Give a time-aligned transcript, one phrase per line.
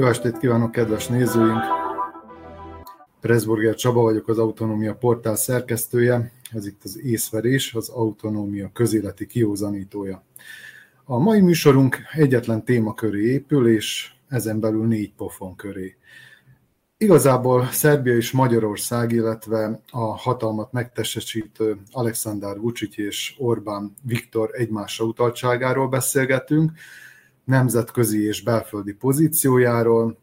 [0.00, 1.62] Jó estét kívánok, kedves nézőink!
[3.20, 6.32] Pressburger Csaba vagyok, az Autonómia portál szerkesztője.
[6.52, 10.24] Ez itt az észverés, az autonómia közéleti kiózanítója.
[11.04, 15.96] A mai műsorunk egyetlen téma köré épül, és ezen belül négy pofon köré.
[16.96, 25.88] Igazából Szerbia és Magyarország, illetve a hatalmat megtestesítő Alexander Vucic és Orbán Viktor egymásra utaltságáról
[25.88, 26.72] beszélgetünk,
[27.50, 30.18] nemzetközi és belföldi pozíciójáról,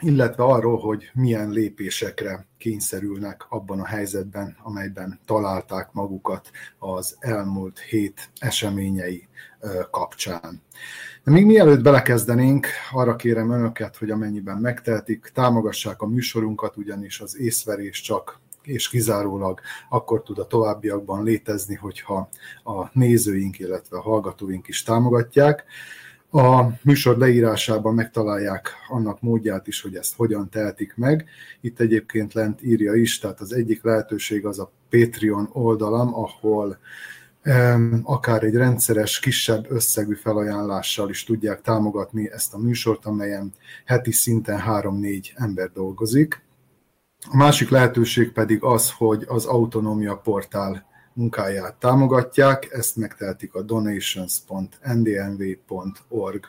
[0.00, 8.30] illetve arról, hogy milyen lépésekre kényszerülnek abban a helyzetben, amelyben találták magukat az elmúlt hét
[8.38, 9.28] eseményei
[9.90, 10.62] kapcsán.
[11.24, 17.38] De még mielőtt belekezdenénk, arra kérem önöket, hogy amennyiben megtehetik, támogassák a műsorunkat, ugyanis az
[17.38, 22.28] észverés csak és kizárólag akkor tud a továbbiakban létezni, hogyha
[22.64, 25.64] a nézőink, illetve a hallgatóink is támogatják.
[26.34, 31.24] A műsor leírásában megtalálják annak módját is, hogy ezt hogyan tehetik meg.
[31.60, 36.78] Itt egyébként lent írja is, tehát az egyik lehetőség az a Patreon oldalam, ahol
[38.02, 43.52] akár egy rendszeres, kisebb összegű felajánlással is tudják támogatni ezt a műsort, amelyen
[43.84, 46.42] heti szinten 3-4 ember dolgozik.
[47.30, 56.46] A másik lehetőség pedig az, hogy az Autonómia portál munkáját támogatják, ezt megtehetik a donations.ndnv.org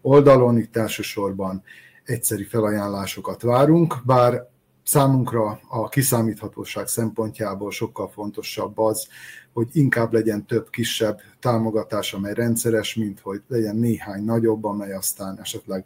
[0.00, 1.62] oldalon, itt elsősorban
[2.04, 4.48] egyszeri felajánlásokat várunk, bár
[4.86, 9.08] számunkra a kiszámíthatóság szempontjából sokkal fontosabb az,
[9.52, 15.40] hogy inkább legyen több kisebb támogatás, amely rendszeres, mint hogy legyen néhány nagyobb, amely aztán
[15.40, 15.84] esetleg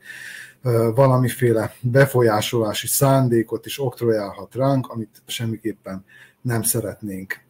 [0.94, 6.04] valamiféle befolyásolási szándékot is oktrojálhat ránk, amit semmiképpen
[6.40, 7.40] nem szeretnénk.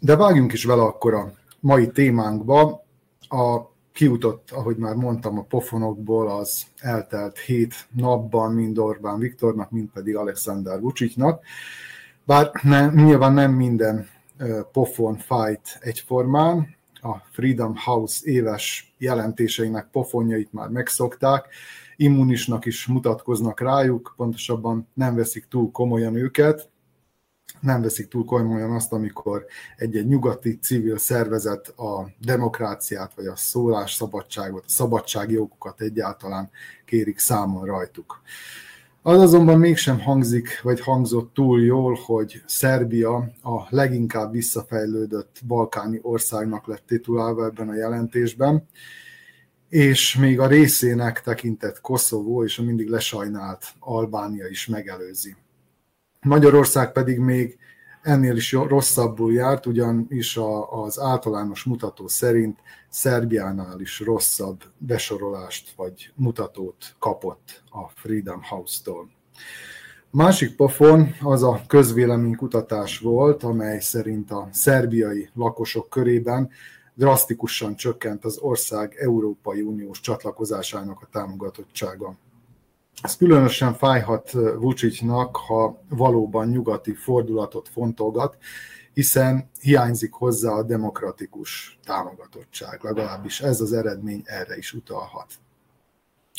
[0.00, 2.84] De vágjunk is vele akkor a mai témánkba.
[3.28, 9.88] A kiutott, ahogy már mondtam, a pofonokból az eltelt hét napban mind Orbán Viktornak, mind
[9.92, 11.44] pedig Alexander Vucicnak.
[12.24, 14.08] Bár nem, nyilván nem minden
[14.72, 21.46] pofon fight egyformán, a Freedom House éves jelentéseinek pofonjait már megszokták,
[21.96, 26.68] immunisnak is mutatkoznak rájuk, pontosabban nem veszik túl komolyan őket,
[27.64, 29.44] nem veszik túl komolyan azt, amikor
[29.76, 36.50] egy-egy nyugati civil szervezet a demokráciát, vagy a szólásszabadságot, a szabadságjogokat egyáltalán
[36.84, 38.20] kérik számon rajtuk.
[39.02, 46.66] Az azonban mégsem hangzik, vagy hangzott túl jól, hogy Szerbia a leginkább visszafejlődött balkáni országnak
[46.66, 48.66] lett titulálva ebben a jelentésben,
[49.68, 55.36] és még a részének tekintett Koszovó és a mindig lesajnált Albánia is megelőzi.
[56.24, 57.58] Magyarország pedig még
[58.02, 60.38] ennél is rosszabbul járt, ugyanis
[60.70, 62.58] az általános mutató szerint
[62.88, 69.10] Szerbiánál is rosszabb besorolást vagy mutatót kapott a Freedom House-tól.
[70.10, 76.50] A másik pofon az a közvéleménykutatás volt, amely szerint a szerbiai lakosok körében
[76.94, 82.16] drasztikusan csökkent az ország Európai Uniós csatlakozásának a támogatottsága.
[83.02, 88.36] Ez különösen fájhat Vucicnak, ha valóban nyugati fordulatot fontolgat,
[88.94, 92.82] hiszen hiányzik hozzá a demokratikus támogatottság.
[92.82, 95.26] Legalábbis ez az eredmény erre is utalhat.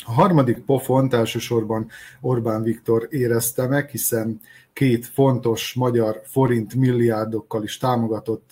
[0.04, 1.90] A harmadik pofont elsősorban
[2.20, 4.40] Orbán Viktor érezte meg, hiszen
[4.72, 8.50] két fontos magyar forint milliárdokkal is támogatott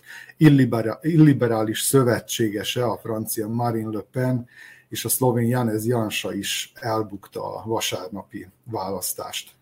[1.03, 4.47] illiberális szövetségese, a francia Marine Le Pen
[4.89, 9.53] és a szlovén Janez Jansa is elbukta a vasárnapi választást.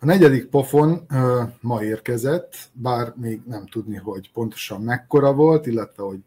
[0.00, 1.06] A negyedik pofon
[1.60, 6.18] ma érkezett, bár még nem tudni, hogy pontosan mekkora volt, illetve hogy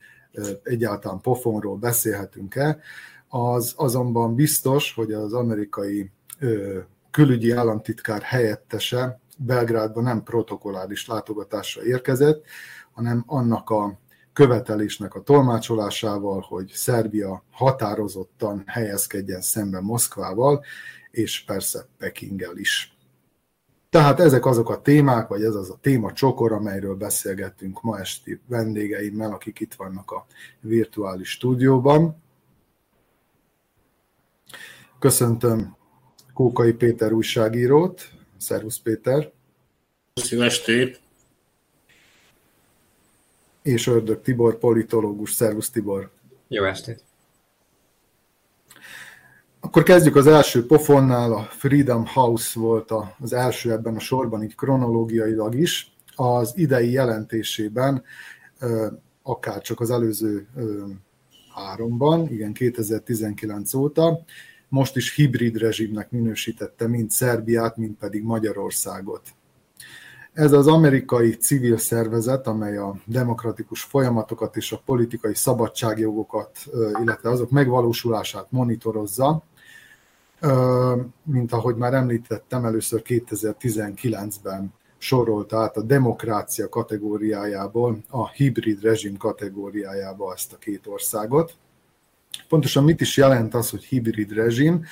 [0.64, 2.80] egyáltalán pofonról beszélhetünk-e,
[3.28, 6.12] az azonban biztos, hogy az amerikai
[7.12, 12.46] külügyi államtitkár helyettese Belgrádba nem protokolláris látogatásra érkezett,
[12.92, 14.00] hanem annak a
[14.36, 20.64] követelésnek a tolmácsolásával, hogy Szerbia határozottan helyezkedjen szemben Moszkvával,
[21.12, 22.98] és persze Pekinggel is.
[23.90, 28.40] Tehát ezek azok a témák, vagy ez az a téma csokor, amelyről beszélgettünk ma esti
[28.48, 30.26] vendégeimmel, akik itt vannak a
[30.62, 32.22] virtuális stúdióban.
[35.00, 35.76] Köszöntöm
[36.34, 38.02] Kókai Péter újságírót.
[38.38, 39.32] Szervusz Péter!
[40.14, 41.05] Szép estét!
[43.66, 45.32] És Ördög Tibor, politológus.
[45.32, 46.10] Szervusz Tibor!
[46.48, 47.04] Jó estét!
[49.60, 54.56] Akkor kezdjük az első pofonnál, a Freedom House volt az első ebben a sorban, így
[54.56, 55.96] kronológiailag is.
[56.16, 58.04] Az idei jelentésében,
[59.24, 60.48] akár csak az előző
[61.54, 64.24] háromban, igen, 2019 óta,
[64.70, 69.22] most is hibrid rezsimnek minősítette mind Szerbiát, mind pedig Magyarországot.
[70.36, 76.50] Ez az amerikai civil szervezet, amely a demokratikus folyamatokat és a politikai szabadságjogokat,
[77.02, 79.44] illetve azok megvalósulását monitorozza,
[81.24, 90.34] mint ahogy már említettem, először 2019-ben sorolta át a demokrácia kategóriájából a hibrid rezsim kategóriájába
[90.34, 91.54] ezt a két országot.
[92.48, 94.86] Pontosan mit is jelent az, hogy hibrid rezsim?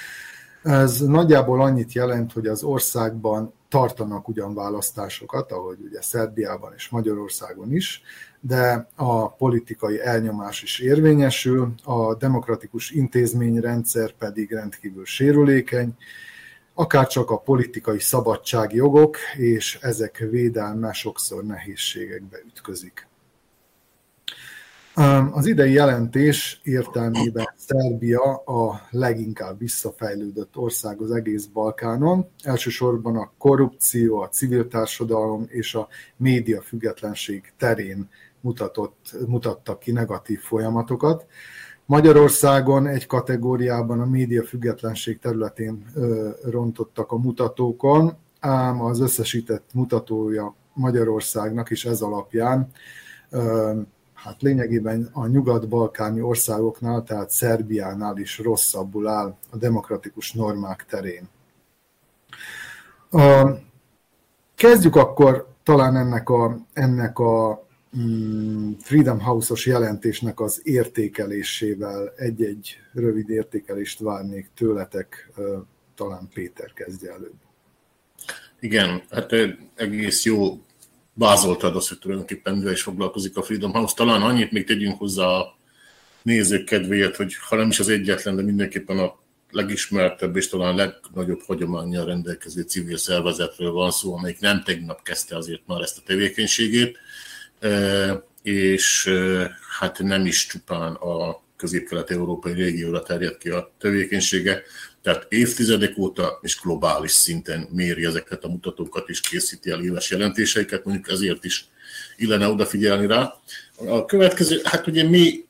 [0.63, 7.73] Ez nagyjából annyit jelent, hogy az országban tartanak ugyan választásokat, ahogy ugye Szerbiában és Magyarországon
[7.73, 8.01] is,
[8.39, 15.97] de a politikai elnyomás is érvényesül, a demokratikus intézményrendszer pedig rendkívül sérülékeny,
[16.73, 23.07] akár csak a politikai szabadságjogok és ezek védelme sokszor nehézségekbe ütközik.
[25.31, 32.27] Az idei jelentés értelmében Szerbia a leginkább visszafejlődött ország az egész Balkánon.
[32.43, 35.87] Elsősorban a korrupció, a civil társadalom és a
[36.17, 38.09] média függetlenség terén
[38.41, 41.25] mutatott, mutattak ki negatív folyamatokat.
[41.85, 45.85] Magyarországon egy kategóriában a média függetlenség területén
[46.49, 52.69] rontottak a mutatókon, ám az összesített mutatója Magyarországnak is ez alapján
[54.23, 61.29] hát lényegében a nyugat-balkáni országoknál, tehát Szerbiánál is rosszabbul áll a demokratikus normák terén.
[64.55, 67.67] Kezdjük akkor talán ennek a, ennek a
[67.97, 75.31] mm, Freedom House-os jelentésnek az értékelésével egy-egy rövid értékelést várnék tőletek,
[75.95, 77.37] talán Péter kezdje előbb.
[78.59, 79.31] Igen, hát
[79.75, 80.61] egész jó
[81.13, 83.93] vázoltad azt, hogy tulajdonképpen mivel is foglalkozik a Freedom House.
[83.95, 85.57] Talán annyit még tegyünk hozzá a
[86.21, 89.21] nézők kedvéért, hogy ha nem is az egyetlen, de mindenképpen a
[89.51, 95.61] legismertebb és talán legnagyobb hagyományjal rendelkező civil szervezetről van szó, amelyik nem tegnap kezdte azért
[95.65, 96.97] már ezt a tevékenységét,
[97.59, 104.61] e, és e, hát nem is csupán a közép-kelet-európai régióra terjed ki a tevékenysége,
[105.03, 110.85] tehát évtizedek óta és globális szinten méri ezeket a mutatókat és készíti el éves jelentéseiket,
[110.85, 111.67] mondjuk ezért is
[112.17, 113.33] illene odafigyelni rá.
[113.75, 115.45] A következő, hát ugye mi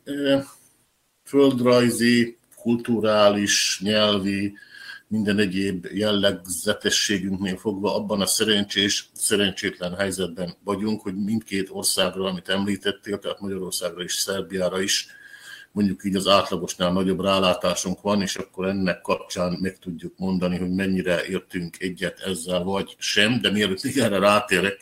[1.23, 4.53] földrajzi, kulturális, nyelvi,
[5.07, 13.19] minden egyéb jellegzetességünknél fogva abban a szerencsés, szerencsétlen helyzetben vagyunk, hogy mindkét országra, amit említettél,
[13.19, 15.07] tehát Magyarországra és Szerbiára is
[15.74, 20.74] mondjuk így az átlagosnál nagyobb rálátásunk van, és akkor ennek kapcsán meg tudjuk mondani, hogy
[20.74, 24.81] mennyire értünk egyet ezzel, vagy sem, de mielőtt még erre rátérek,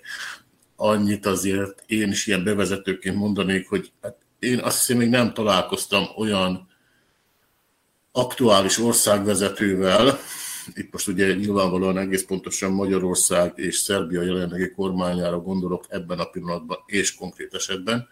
[0.76, 6.04] annyit azért én is ilyen bevezetőként mondanék, hogy hát én azt hiszem, még nem találkoztam
[6.18, 6.68] olyan
[8.12, 10.20] aktuális országvezetővel,
[10.74, 16.78] itt most ugye nyilvánvalóan egész pontosan Magyarország és Szerbia jelenlegi kormányára gondolok ebben a pillanatban
[16.86, 18.08] és konkrét esetben,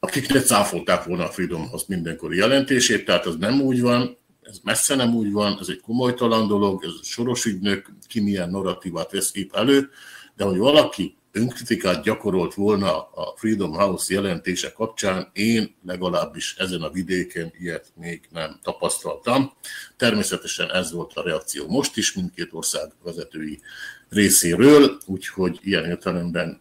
[0.00, 4.58] akik ne cáfolták volna a Freedom House mindenkori jelentését, tehát az nem úgy van, ez
[4.62, 9.30] messze nem úgy van, ez egy komolytalan dolog, ez soros ügynök, ki milyen narratívát vesz
[9.30, 9.90] kép elő,
[10.36, 16.90] de hogy valaki önkritikát gyakorolt volna a Freedom House jelentése kapcsán, én legalábbis ezen a
[16.90, 19.52] vidéken ilyet még nem tapasztaltam.
[19.96, 23.60] Természetesen ez volt a reakció most is mindkét ország vezetői
[24.08, 26.60] részéről, úgyhogy ilyen értelemben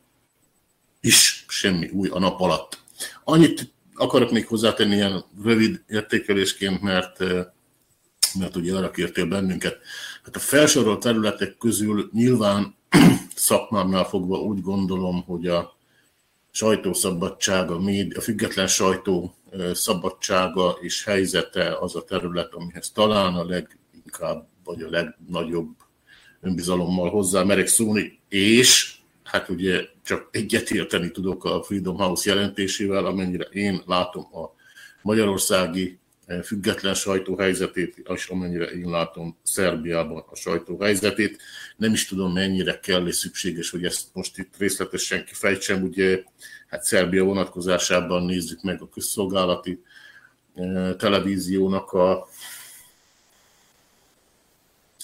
[1.01, 2.85] is semmi új a nap alatt.
[3.23, 7.45] Annyit akarok még hozzátenni ilyen rövid értékelésként, mert, eh,
[8.39, 9.77] mert ugye arra kértél bennünket.
[10.23, 12.75] Hát a felsorolt területek közül nyilván
[13.35, 15.77] szakmámnál fogva úgy gondolom, hogy a
[16.51, 23.33] sajtószabadság, a, média, a független sajtó eh, szabadsága és helyzete az a terület, amihez talán
[23.33, 25.75] a leginkább vagy a legnagyobb
[26.41, 28.96] önbizalommal hozzá merek szólni, és
[29.27, 34.55] hát ugye csak egyetérteni tudok a Freedom House jelentésével, amennyire én látom a
[35.01, 41.41] magyarországi eh, független sajtóhelyzetét, és amennyire én látom Szerbiában a sajtóhelyzetét.
[41.77, 45.83] Nem is tudom, mennyire kell és szükséges, hogy ezt most itt részletesen kifejtsem.
[45.83, 46.23] Ugye
[46.67, 49.81] hát Szerbia vonatkozásában nézzük meg a közszolgálati
[50.55, 52.27] eh, televíziónak a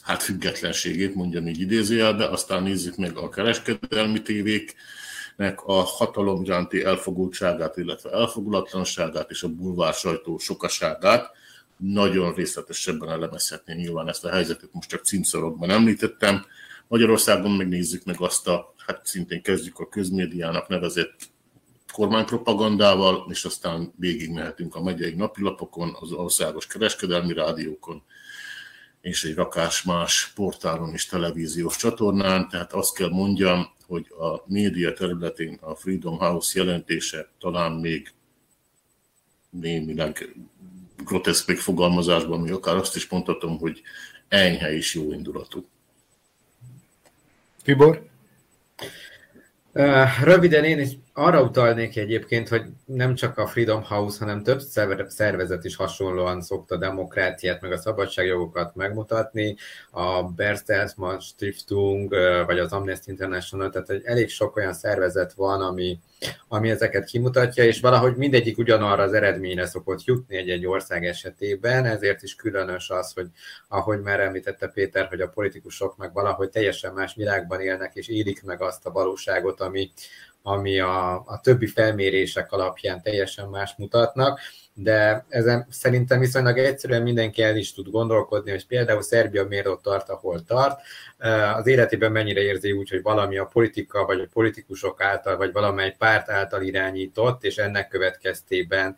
[0.04, 7.78] hát függetlenségét, mondjam így idézőjelbe, aztán nézzük meg a kereskedelmi tévéknek a hatalom iránti elfogultságát,
[7.78, 11.32] illetve elfogulatlanságát és a bulvár sajtó sokaságát.
[11.78, 16.46] Nagyon részletesebben elemezhetném nyilván ezt a helyzetet, most csak címszorokban említettem.
[16.88, 21.16] Magyarországon megnézzük meg azt a, hát szintén kezdjük a közmédiának nevezett
[21.94, 28.04] kormánypropagandával, és aztán végigmehetünk a megyei napilapokon, az országos kereskedelmi rádiókon,
[29.04, 34.94] és egy rakás más portálon és televíziós csatornán, tehát azt kell mondjam, hogy a média
[34.94, 38.14] területén a Freedom House jelentése talán még
[39.50, 40.36] némileg
[41.04, 43.82] groteszk megfogalmazásban, mi akár azt is mondhatom, hogy
[44.28, 45.66] enyhe és jó indulatú.
[47.64, 48.10] Tibor?
[50.24, 54.60] Röviden én is arra utalnék egyébként, hogy nem csak a Freedom House, hanem több
[55.08, 59.56] szervezet is hasonlóan szokta demokráciát, meg a szabadságjogokat megmutatni.
[59.92, 62.10] A Bertelsmann Stiftung,
[62.46, 66.00] vagy az Amnesty International, tehát egy elég sok olyan szervezet van, ami,
[66.48, 72.24] ami ezeket kimutatja, és valahogy mindegyik ugyanarra az eredményre szokott jutni egy-egy ország esetében, ezért
[72.24, 73.28] is különös az, hogy
[73.68, 78.44] ahogy már említette Péter, hogy a politikusok meg valahogy teljesen más világban élnek, és élik
[78.44, 79.92] meg azt a valóságot, ami,
[80.44, 84.40] ami a, a többi felmérések alapján teljesen más mutatnak,
[84.76, 89.82] de ezen szerintem viszonylag egyszerűen mindenki el is tud gondolkodni, hogy például Szerbia miért ott
[89.82, 90.80] tart, ahol tart,
[91.56, 95.96] az életében mennyire érzi úgy, hogy valami a politika, vagy a politikusok által, vagy valamely
[95.98, 98.96] párt által irányított, és ennek következtében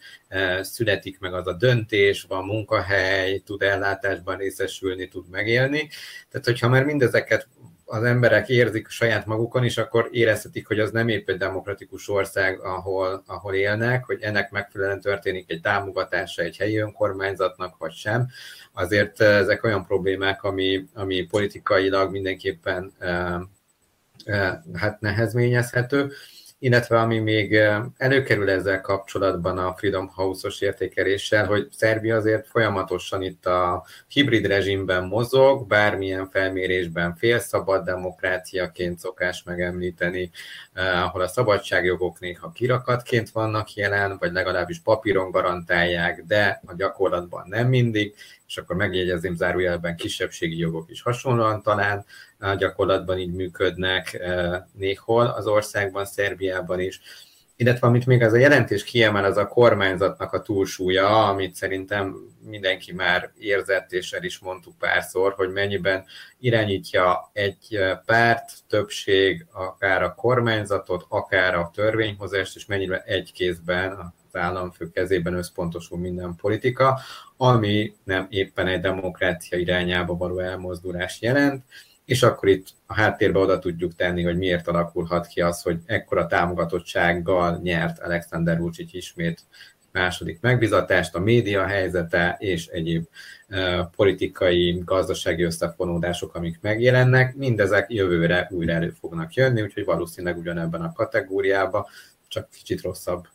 [0.61, 5.89] születik meg az a döntés, van munkahely, tud ellátásban részesülni, tud megélni.
[6.29, 7.47] Tehát, hogyha már mindezeket
[7.85, 12.59] az emberek érzik saját magukon is, akkor érezhetik, hogy az nem épp egy demokratikus ország,
[12.59, 18.27] ahol, ahol élnek, hogy ennek megfelelően történik egy támogatása egy helyi önkormányzatnak, vagy sem.
[18.73, 23.35] Azért eh, ezek olyan problémák, ami, ami politikailag mindenképpen eh,
[24.25, 26.11] eh, hát nehezményezhető
[26.65, 27.59] illetve ami még
[27.97, 35.03] előkerül ezzel kapcsolatban a Freedom House-os értékeléssel, hogy Szerbia azért folyamatosan itt a hibrid rezsimben
[35.03, 40.31] mozog, bármilyen felmérésben félszabad demokráciaként szokás megemlíteni,
[40.73, 47.67] ahol a szabadságjogok néha kirakatként vannak jelen, vagy legalábbis papíron garantálják, de a gyakorlatban nem
[47.67, 48.15] mindig,
[48.55, 52.05] és akkor megjegyezném zárójelben kisebbségi jogok is hasonlóan talán
[52.57, 54.21] gyakorlatban így működnek
[54.73, 57.01] néhol az országban, Szerbiában is.
[57.55, 62.93] Illetve amit még az a jelentés kiemel, az a kormányzatnak a túlsúlya, amit szerintem mindenki
[62.93, 66.05] már érzett, és el is mondtuk párszor, hogy mennyiben
[66.39, 74.41] irányítja egy párt, többség, akár a kormányzatot, akár a törvényhozást, és mennyiben egy kézben az
[74.41, 76.99] államfő kezében összpontosul minden politika,
[77.37, 81.63] ami nem éppen egy demokrácia irányába való elmozdulás jelent,
[82.05, 86.27] és akkor itt a háttérbe oda tudjuk tenni, hogy miért alakulhat ki az, hogy ekkora
[86.27, 89.43] támogatottsággal nyert Alexander Vucic ismét
[89.91, 93.05] második megbizatást, a média helyzete és egyéb
[93.95, 100.93] politikai, gazdasági összefonódások, amik megjelennek, mindezek jövőre újra elő fognak jönni, úgyhogy valószínűleg ugyanebben a
[100.93, 101.85] kategóriában,
[102.27, 103.27] csak kicsit rosszabb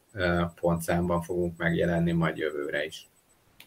[0.60, 3.08] pontszámban fogunk megjelenni majd jövőre is.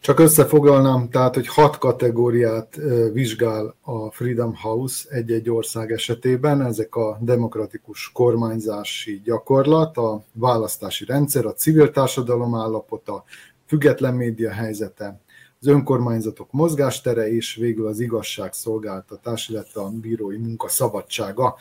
[0.00, 2.78] Csak összefoglalnám, tehát, hogy hat kategóriát
[3.12, 11.46] vizsgál a Freedom House egy-egy ország esetében, ezek a demokratikus kormányzási gyakorlat, a választási rendszer,
[11.46, 13.24] a civil társadalom állapota,
[13.66, 15.20] független média helyzete,
[15.60, 21.56] az önkormányzatok mozgástere és végül az igazságszolgáltatás, illetve a bírói munka szabadsága.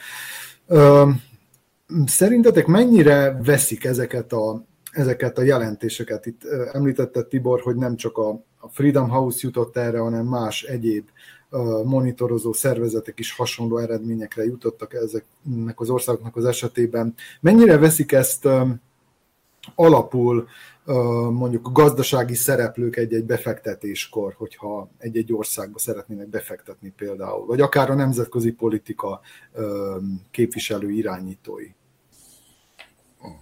[2.06, 4.64] Szerintetek mennyire veszik ezeket a
[4.94, 6.26] ezeket a jelentéseket.
[6.26, 11.10] Itt említette Tibor, hogy nem csak a Freedom House jutott erre, hanem más egyéb
[11.84, 17.14] monitorozó szervezetek is hasonló eredményekre jutottak ezeknek az országoknak az esetében.
[17.40, 18.48] Mennyire veszik ezt
[19.76, 20.48] alapul
[21.32, 28.52] mondjuk gazdasági szereplők egy-egy befektetéskor, hogyha egy-egy országba szeretnének befektetni például, vagy akár a nemzetközi
[28.52, 29.22] politika
[30.32, 31.68] képviselő irányítói?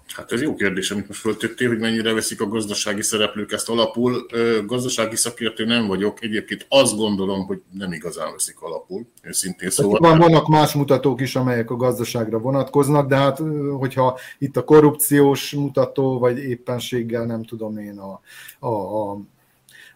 [0.08, 4.26] Hát ez jó kérdés, amit most föltettél, hogy mennyire veszik a gazdasági szereplők ezt alapul.
[4.66, 10.00] Gazdasági szakértő nem vagyok, egyébként azt gondolom, hogy nem igazán veszik alapul, őszintén szóval.
[10.00, 13.42] Van, vannak más mutatók is, amelyek a gazdaságra vonatkoznak, de hát
[13.78, 18.22] hogyha itt a korrupciós mutató, vagy éppenséggel nem tudom én a,
[18.60, 19.20] a, a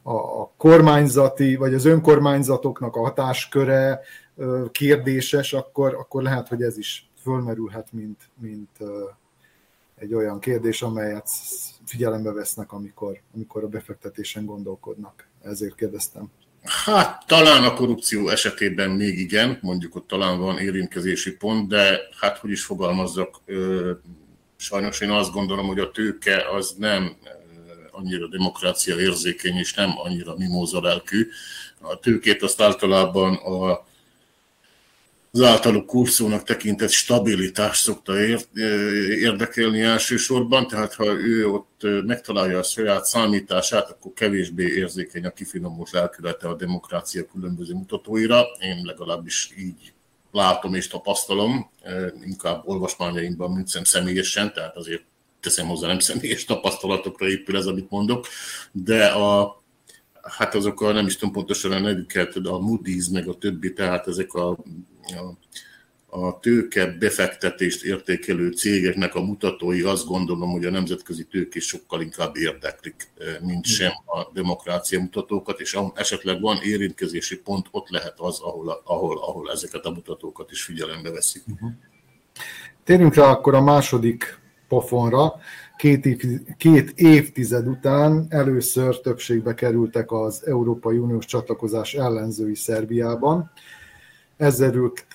[0.08, 4.00] a kormányzati, vagy az önkormányzatoknak a hatásköre
[4.72, 8.70] kérdéses, akkor, akkor lehet, hogy ez is fölmerülhet, mint, mint
[9.96, 11.30] egy olyan kérdés, amelyet
[11.86, 15.28] figyelembe vesznek, amikor, amikor a befektetésen gondolkodnak.
[15.44, 16.32] Ezért kérdeztem.
[16.64, 22.38] Hát talán a korrupció esetében még igen, mondjuk ott talán van érintkezési pont, de hát
[22.38, 23.42] hogy is fogalmazzak,
[24.56, 27.16] sajnos én azt gondolom, hogy a tőke az nem
[27.92, 31.28] annyira demokrácia érzékeny, és nem annyira mimóza lelkű.
[31.82, 33.86] A tőkét azt általában a
[35.36, 38.14] az általuk kurszónak tekintett stabilitás szokta
[39.20, 45.92] érdekelni elsősorban, tehát ha ő ott megtalálja a saját számítását, akkor kevésbé érzékeny a kifinomult
[45.92, 48.44] lelkülete a demokrácia különböző mutatóira.
[48.60, 49.94] Én legalábbis így
[50.32, 51.70] látom és tapasztalom,
[52.26, 55.04] inkább olvasmányaimban, mint személyesen, tehát azért
[55.40, 58.28] teszem hozzá, nem személyes tapasztalatokra épül ez, amit mondok,
[58.72, 59.64] de a,
[60.26, 64.08] hát azok a, nem is tudom pontosan a nevüket, a Moody's meg a többi, tehát
[64.08, 65.38] ezek a, a,
[66.20, 72.38] a tőke befektetést értékelő cégeknek a mutatói azt gondolom, hogy a nemzetközi tőkés sokkal inkább
[72.38, 78.82] érdeklik, mint sem a demokrácia mutatókat, és esetleg van érintkezési pont, ott lehet az, ahol,
[78.84, 81.44] ahol, ahol ezeket a mutatókat is figyelembe veszik.
[81.48, 81.72] Uh-huh.
[82.84, 85.34] Térjünk rá akkor a második pofonra.
[85.78, 93.52] Két, év, két évtized után először többségbe kerültek az Európai Uniós csatlakozás ellenzői Szerbiában.
[94.38, 95.06] Ez derült,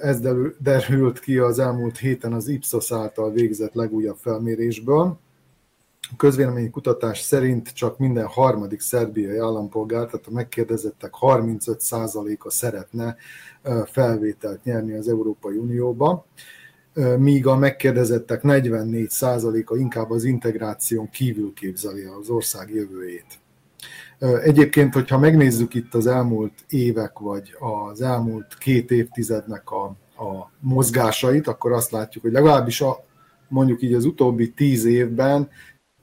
[0.00, 0.20] ez
[0.58, 5.18] derült ki az elmúlt héten az Ipsos által végzett legújabb felmérésből.
[6.00, 13.16] A közvélemény kutatás szerint csak minden harmadik szerbiai állampolgár, tehát a megkérdezettek 35%-a szeretne
[13.84, 16.26] felvételt nyerni az Európai Unióba
[17.18, 23.38] míg a megkérdezettek 44%-a inkább az integráción kívül képzeli az ország jövőjét.
[24.42, 29.84] Egyébként, hogyha megnézzük itt az elmúlt évek, vagy az elmúlt két évtizednek a,
[30.16, 33.04] a mozgásait, akkor azt látjuk, hogy legalábbis a,
[33.48, 35.48] mondjuk így az utóbbi tíz évben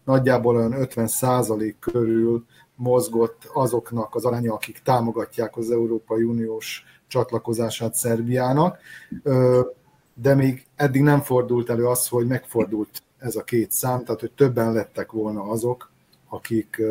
[0.03, 8.77] nagyjából olyan 50% körül mozgott azoknak az aránya, akik támogatják az Európai Uniós csatlakozását Szerbiának
[10.21, 14.31] de még eddig nem fordult elő az, hogy megfordult ez a két szám, tehát hogy
[14.31, 15.91] többen lettek volna azok,
[16.29, 16.81] akik,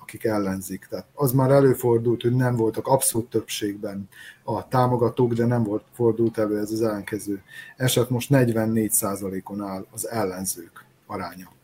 [0.00, 0.86] akik ellenzik.
[0.90, 4.08] Tehát az már előfordult, hogy nem voltak abszolút többségben
[4.44, 7.42] a támogatók, de nem volt fordult elő ez az ellenkező
[7.76, 8.10] eset.
[8.10, 11.54] Most 44%-on áll az ellenzők aránya.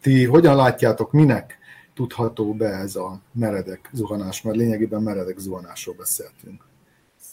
[0.00, 1.58] Ti hogyan látjátok, minek
[1.94, 6.64] tudható be ez a meredek zuhanás, mert lényegében meredek zuhanásról beszéltünk.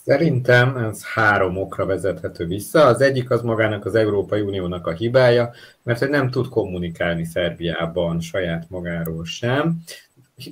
[0.05, 2.85] Szerintem ez három okra vezethető vissza.
[2.85, 8.19] Az egyik az magának az Európai Uniónak a hibája, mert hogy nem tud kommunikálni Szerbiában
[8.19, 9.83] saját magáról sem.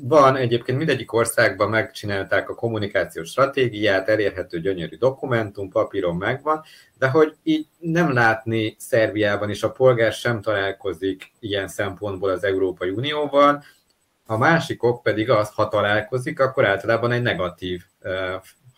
[0.02, 6.64] Van egyébként mindegyik országban megcsinálták a kommunikációs stratégiát, elérhető gyönyörű dokumentum, papíron megvan,
[6.98, 12.90] de hogy így nem látni Szerbiában is a polgár sem találkozik ilyen szempontból az Európai
[12.90, 13.64] Unióval,
[14.26, 17.84] a másik ok pedig az, ha találkozik, akkor általában egy negatív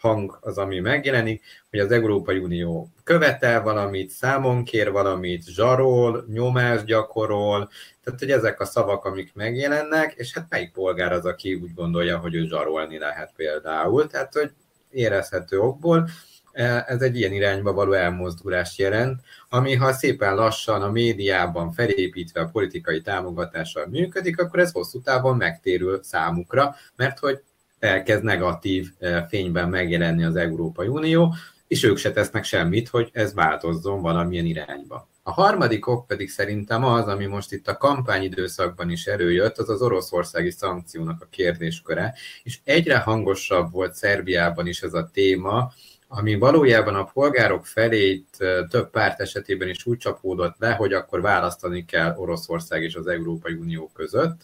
[0.04, 6.86] hang az, ami megjelenik, hogy az Európai Unió követel valamit, számon kér valamit, zsarol, nyomást
[6.86, 7.70] gyakorol,
[8.04, 12.18] tehát hogy ezek a szavak, amik megjelennek, és hát melyik polgár az, aki úgy gondolja,
[12.18, 14.52] hogy ő zsarolni lehet például, tehát hogy
[14.90, 16.10] érezhető okból,
[16.52, 22.42] e, ez egy ilyen irányba való elmozdulást jelent, ami ha szépen lassan a médiában felépítve
[22.42, 27.42] a politikai támogatással működik, akkor ez hosszú távon megtérül számukra, mert hogy
[27.84, 28.92] elkezd negatív
[29.30, 31.36] fényben megjelenni az Európai Unió,
[31.68, 35.08] és ők se tesznek semmit, hogy ez változzon valamilyen irányba.
[35.24, 39.82] A harmadik ok pedig szerintem az, ami most itt a kampányidőszakban is előjött, az az
[39.82, 45.72] oroszországi szankciónak a kérdésköre, és egyre hangosabb volt Szerbiában is ez a téma,
[46.08, 51.22] ami valójában a polgárok felé eh, több párt esetében is úgy csapódott le, hogy akkor
[51.22, 54.42] választani kell Oroszország és az Európai Unió között.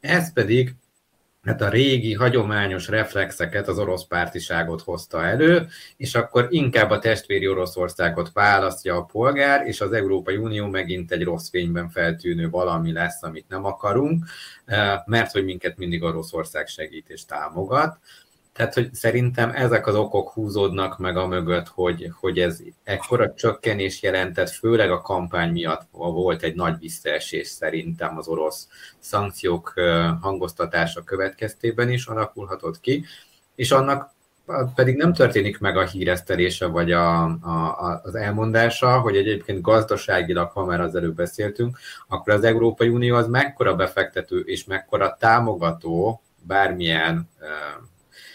[0.00, 0.74] Ez pedig
[1.42, 7.48] hát a régi, hagyományos reflexeket, az orosz pártiságot hozta elő, és akkor inkább a testvéri
[7.48, 13.22] Oroszországot választja a polgár, és az Európai Unió megint egy rossz fényben feltűnő valami lesz,
[13.22, 14.24] amit nem akarunk,
[14.64, 17.98] eh, mert hogy minket mindig Oroszország segít és támogat.
[18.52, 24.02] Tehát, hogy szerintem ezek az okok húzódnak meg a mögött, hogy, hogy ez ekkora csökkenés
[24.02, 29.72] jelentett, főleg a kampány miatt volt egy nagy visszaesés szerintem az orosz szankciók
[30.20, 33.04] hangoztatása következtében is alakulhatott ki,
[33.54, 34.10] és annak
[34.74, 40.64] pedig nem történik meg a híresztelése vagy a, a, az elmondása, hogy egyébként gazdaságilag, ha
[40.64, 47.28] már az előbb beszéltünk, akkor az Európai Unió az mekkora befektető és mekkora támogató bármilyen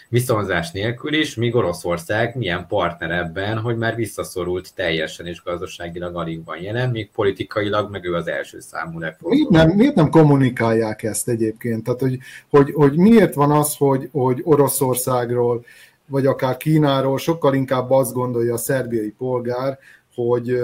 [0.08, 6.44] viszonzás nélkül is, míg Oroszország milyen partner ebben, hogy már visszaszorult teljesen és gazdaságilag alig
[6.44, 11.28] van jelen, míg politikailag meg ő az első számú miért nem, miért nem kommunikálják ezt
[11.28, 11.84] egyébként?
[11.84, 12.18] Tehát, hogy,
[12.48, 15.64] hogy, hogy miért van az, hogy, hogy Oroszországról
[16.06, 19.78] vagy akár Kínáról sokkal inkább azt gondolja a szerbiai polgár,
[20.14, 20.62] hogy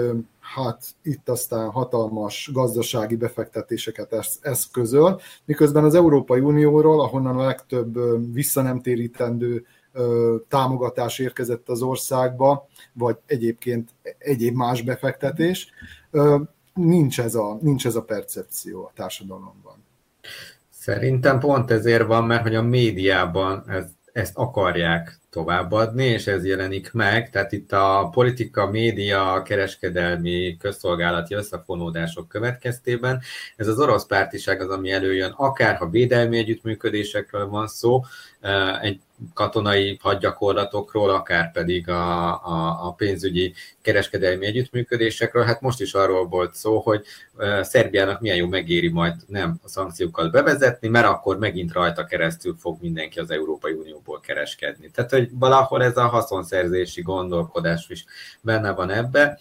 [0.53, 7.99] hát itt aztán hatalmas gazdasági befektetéseket eszközöl, miközben az Európai Unióról, ahonnan a legtöbb
[8.33, 9.65] visszanemtérítendő
[10.47, 15.69] támogatás érkezett az országba, vagy egyébként egyéb más befektetés.
[16.73, 19.83] Nincs ez a, nincs ez a percepció a társadalomban.
[20.69, 26.93] Szerintem pont ezért van, mert hogy a médiában ez, ezt akarják továbbadni, és ez jelenik
[26.93, 27.29] meg.
[27.29, 33.21] Tehát itt a politika, média, kereskedelmi, közszolgálati összefonódások következtében
[33.55, 38.03] ez az orosz pártiság az, ami előjön, akár ha védelmi együttműködésekről van szó,
[38.81, 38.99] egy
[39.33, 45.43] katonai hadgyakorlatokról, akár pedig a, a, a pénzügyi kereskedelmi együttműködésekről.
[45.43, 47.05] Hát most is arról volt szó, hogy
[47.61, 52.81] Szerbiának milyen jó megéri majd nem a szankciókat bevezetni, mert akkor megint rajta keresztül fog
[52.81, 54.89] mindenki az Európai Unióból kereskedni.
[54.89, 58.05] Tehát, hogy valahol ez a haszonszerzési gondolkodás is
[58.41, 59.39] benne van ebbe.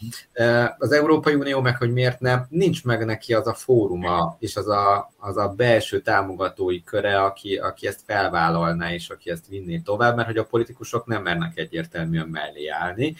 [0.78, 4.68] Az Európai Unió meg, hogy miért nem, nincs meg neki az a fóruma, és az
[4.68, 10.16] a, az a belső támogatói köre, aki, aki ezt felvállalná, és aki ezt vinné tovább,
[10.16, 13.16] mert hogy a politikusok nem mernek egyértelműen mellé állni.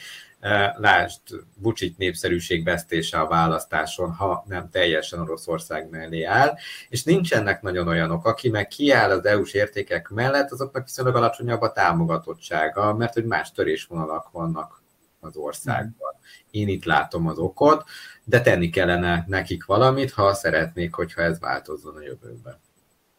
[0.77, 1.21] Lásd,
[1.57, 6.55] Bucsit népszerűségvesztése a választáson, ha nem teljesen Oroszország mellé áll,
[6.89, 11.73] és nincsenek nagyon olyanok, aki meg kiáll az EU-s értékek mellett, azoknak viszonylag alacsonyabb a
[11.73, 14.83] támogatottsága, mert hogy más törésvonalak vannak
[15.21, 16.15] az országban.
[16.51, 17.85] Én itt látom az okot,
[18.25, 22.61] de tenni kellene nekik valamit, ha szeretnék, hogyha ez változzon a jövőben.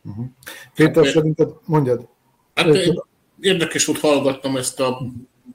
[0.03, 0.25] Uh-huh.
[0.75, 2.07] Péter, hát, szerinted mondjad.
[2.53, 2.67] Hát,
[3.39, 5.01] érdekes volt hallgattam ezt a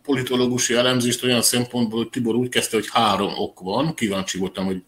[0.03, 3.95] politológusi elemzést olyan szempontból, hogy Tibor úgy kezdte, hogy három ok van.
[3.95, 4.83] Kíváncsi voltam, hogy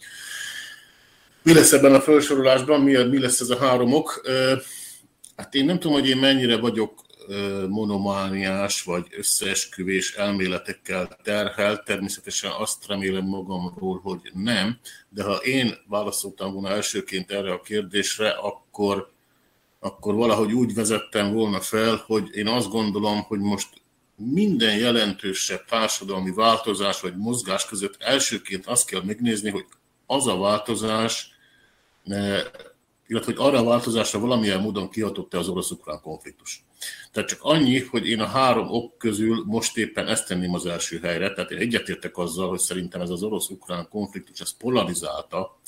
[1.43, 4.23] mi lesz ebben a felsorolásban, mi, mi lesz ez a három ok.
[5.37, 7.03] Hát én nem tudom, hogy én mennyire vagyok
[7.69, 11.85] monomániás vagy összeesküvés elméletekkel terhelt.
[11.85, 14.79] Természetesen azt remélem magamról, hogy nem,
[15.09, 19.12] de ha én válaszoltam volna elsőként erre a kérdésre, akkor,
[19.85, 23.69] akkor valahogy úgy vezettem volna fel, hogy én azt gondolom, hogy most
[24.17, 29.65] minden jelentősebb társadalmi változás vagy mozgás között elsőként azt kell megnézni, hogy
[30.07, 31.31] az a változás,
[33.07, 36.65] illetve hogy arra a változásra valamilyen módon kihatott-e az orosz-ukrán konfliktus.
[37.13, 40.99] Tehát csak annyi, hogy én a három ok közül most éppen ezt tenném az első
[40.99, 45.61] helyre, tehát én egyetértek azzal, hogy szerintem ez az orosz-ukrán konfliktus, ez polarizálta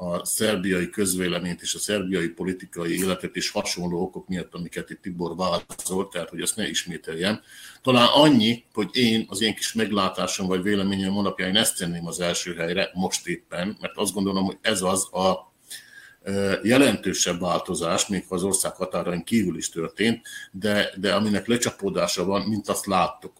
[0.00, 5.36] a szerbiai közvéleményt és a szerbiai politikai életet és hasonló okok miatt, amiket itt Tibor
[5.36, 7.40] válaszolt, tehát hogy ezt ne ismételjem.
[7.82, 12.54] Talán annyi, hogy én az én kis meglátásom vagy véleményem alapján ezt tenném az első
[12.54, 15.52] helyre most éppen, mert azt gondolom, hogy ez az a
[16.62, 22.68] jelentősebb változás, még az ország határain kívül is történt, de, de aminek lecsapódása van, mint
[22.68, 23.32] azt láttuk.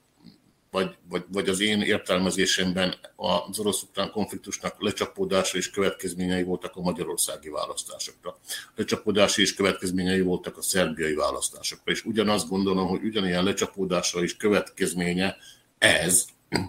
[0.70, 7.48] Vagy, vagy, vagy az én értelmezésemben az orosz-ukrán konfliktusnak lecsapódása és következményei voltak a magyarországi
[7.48, 8.38] választásokra.
[8.74, 11.92] Lecsapódása és következményei voltak a szerbiai választásokra.
[11.92, 15.36] És ugyanazt gondolom, hogy ugyanilyen lecsapódása és következménye
[15.78, 16.24] ez,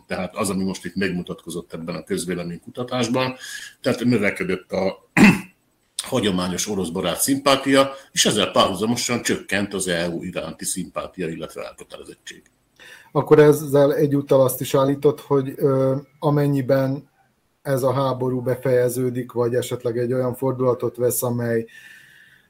[0.08, 3.38] tehát az, ami most itt megmutatkozott ebben a közvéleménykutatásban,
[3.82, 5.10] tehát növekedett a
[6.04, 12.42] hagyományos orosz barát szimpátia, és ezzel párhuzamosan csökkent az EU iránti szimpátia, illetve elkötelezettség.
[13.12, 15.56] Akkor ezzel egyúttal azt is állított, hogy
[16.19, 17.10] amennyiben
[17.62, 21.65] ez a háború befejeződik, vagy esetleg egy olyan fordulatot vesz, amely,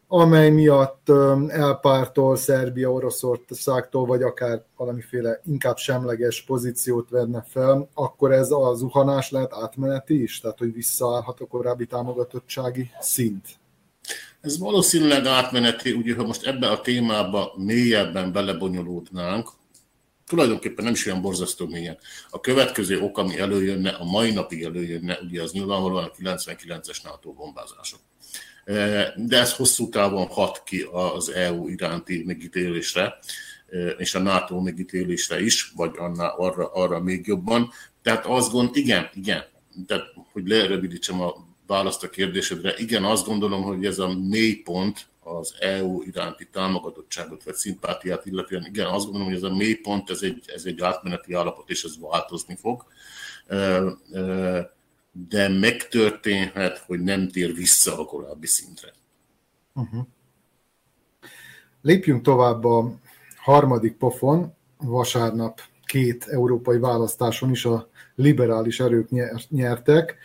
[0.08, 1.10] amely miatt
[1.47, 9.32] elpártol Szerbia Oroszországtól, vagy akár valamiféle inkább semleges pozíciót venne fel, akkor ez a zuhanás
[9.32, 10.39] lehet átmeneti is?
[10.39, 13.47] Tehát, hogy visszaállhat a korábbi támogatottsági szint?
[14.41, 19.50] Ez valószínűleg átmeneti, ugye ha most ebbe a témába mélyebben belebonyolódnánk,
[20.32, 21.98] tulajdonképpen nem is olyan borzasztó mélyen.
[22.30, 27.34] A következő ok, ami előjönne, a mai napig előjönne, ugye az nyilvánvalóan a 99-es NATO
[27.34, 28.00] bombázások.
[28.65, 33.20] E, de ez hosszú távon hat ki az EU iránti megítélésre,
[33.70, 37.72] e, és a NATO megítélésre is, vagy annál, arra, arra még jobban.
[38.02, 39.44] Tehát azt gond, igen, igen,
[39.88, 41.34] tehát hogy lerövidítsem a
[41.67, 47.44] választ a kérdésedre, igen, azt gondolom, hogy ez a mély pont, az EU iránti támogatottságot
[47.44, 50.82] vagy szimpátiát illetően, igen, azt gondolom, hogy ez a mély pont, ez egy, ez egy
[50.82, 52.86] átmeneti állapot, és ez változni fog.
[55.30, 58.94] De megtörténhet, hogy nem tér vissza a korábbi szintre.
[59.74, 60.06] Uh-huh.
[61.82, 62.92] Lépjünk tovább a
[63.36, 64.54] harmadik pofon.
[64.78, 69.10] Vasárnap két európai választáson is a liberális erők
[69.50, 70.18] nyertek.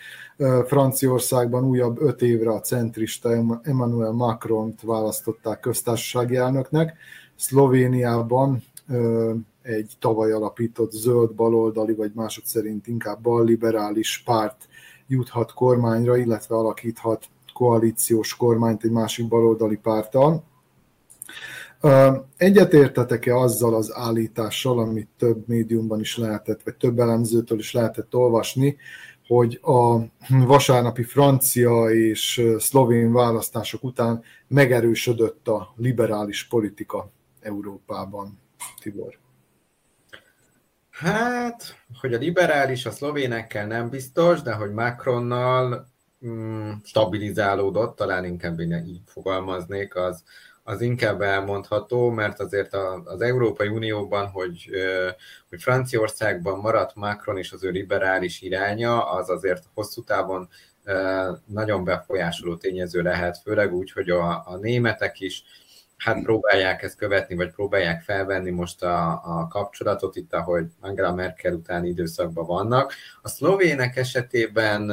[0.67, 3.31] Franciaországban újabb öt évre a centrista
[3.63, 6.97] Emmanuel Macron-t választották köztársasági elnöknek,
[7.37, 8.63] Szlovéniában
[9.63, 14.69] egy tavaly alapított zöld baloldali, vagy mások szerint inkább balliberális párt
[15.07, 20.45] juthat kormányra, illetve alakíthat koalíciós kormányt egy másik baloldali párttal.
[22.37, 28.77] Egyetértetek-e azzal az állítással, amit több médiumban is lehetett, vagy több elemzőtől is lehetett olvasni,
[29.27, 37.11] hogy a vasárnapi francia és szlovén választások után megerősödött a liberális politika
[37.41, 38.41] Európában,
[38.81, 39.19] Tibor?
[40.91, 45.89] Hát, hogy a liberális a szlovénekkel nem biztos, de hogy Macronnal
[46.27, 50.23] mm, stabilizálódott, talán inkább én így fogalmaznék, az,
[50.69, 52.75] az inkább elmondható, mert azért
[53.05, 54.71] az Európai Unióban, hogy,
[55.49, 60.49] hogy Franciaországban maradt Macron és az ő liberális iránya, az azért hosszú távon
[61.45, 65.43] nagyon befolyásoló tényező lehet, főleg úgy, hogy a, a németek is
[65.97, 71.55] hát próbálják ezt követni, vagy próbálják felvenni most a, a kapcsolatot itt, ahogy Angela Merkel
[71.55, 72.93] utáni időszakban vannak.
[73.23, 74.93] A szlovének esetében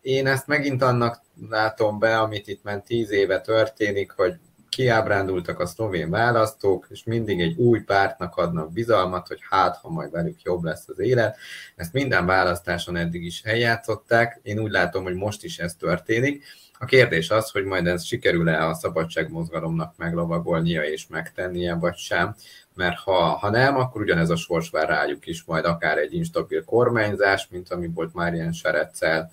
[0.00, 4.34] én ezt megint annak látom be, amit itt már tíz éve történik, hogy
[4.68, 10.10] kiábrándultak a szlovén választók, és mindig egy új pártnak adnak bizalmat, hogy hát, ha majd
[10.10, 11.36] velük jobb lesz az élet.
[11.76, 14.40] Ezt minden választáson eddig is eljátszották.
[14.42, 16.44] Én úgy látom, hogy most is ez történik.
[16.78, 22.36] A kérdés az, hogy majd ez sikerül-e a szabadságmozgalomnak meglovagolnia és megtennie, vagy sem,
[22.74, 26.64] mert ha, ha nem, akkor ugyanez a sors vár rájuk is, majd akár egy instabil
[26.64, 29.30] kormányzás, mint ami volt Márián Sereccel,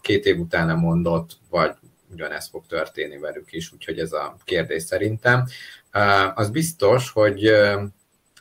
[0.00, 1.74] két év után nem mondott, vagy
[2.12, 5.46] ugyanez fog történni velük is, úgyhogy ez a kérdés szerintem.
[6.34, 7.50] Az biztos, hogy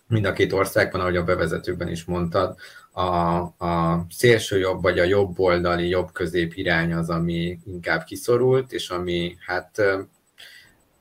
[0.07, 2.55] mind a két országban, ahogy a bevezetőben is mondtad,
[2.91, 3.01] a,
[3.65, 8.89] a szélső jobb vagy a jobb oldali, jobb közép irány az, ami inkább kiszorult, és
[8.89, 9.81] ami hát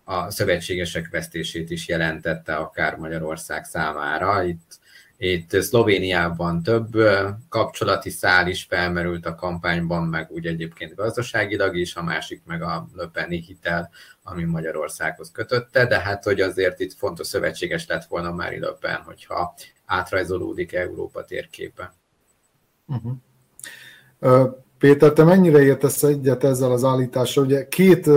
[0.05, 4.42] a szövetségesek vesztését is jelentette akár Magyarország számára.
[4.42, 4.79] Itt
[5.25, 6.93] itt Szlovéniában több
[7.49, 12.87] kapcsolati szál is felmerült a kampányban, meg úgy egyébként gazdaságilag is, a másik meg a
[12.95, 13.91] löpeni hitel,
[14.23, 19.55] ami Magyarországhoz kötötte, de hát hogy azért itt fontos szövetséges lett volna már Löpen, hogyha
[19.87, 21.95] átrajzolódik Európa térképe.
[22.87, 23.13] Uh-huh.
[24.79, 27.45] Péter, te mennyire értesz egyet ezzel az állítással?
[27.45, 28.11] Ugye két,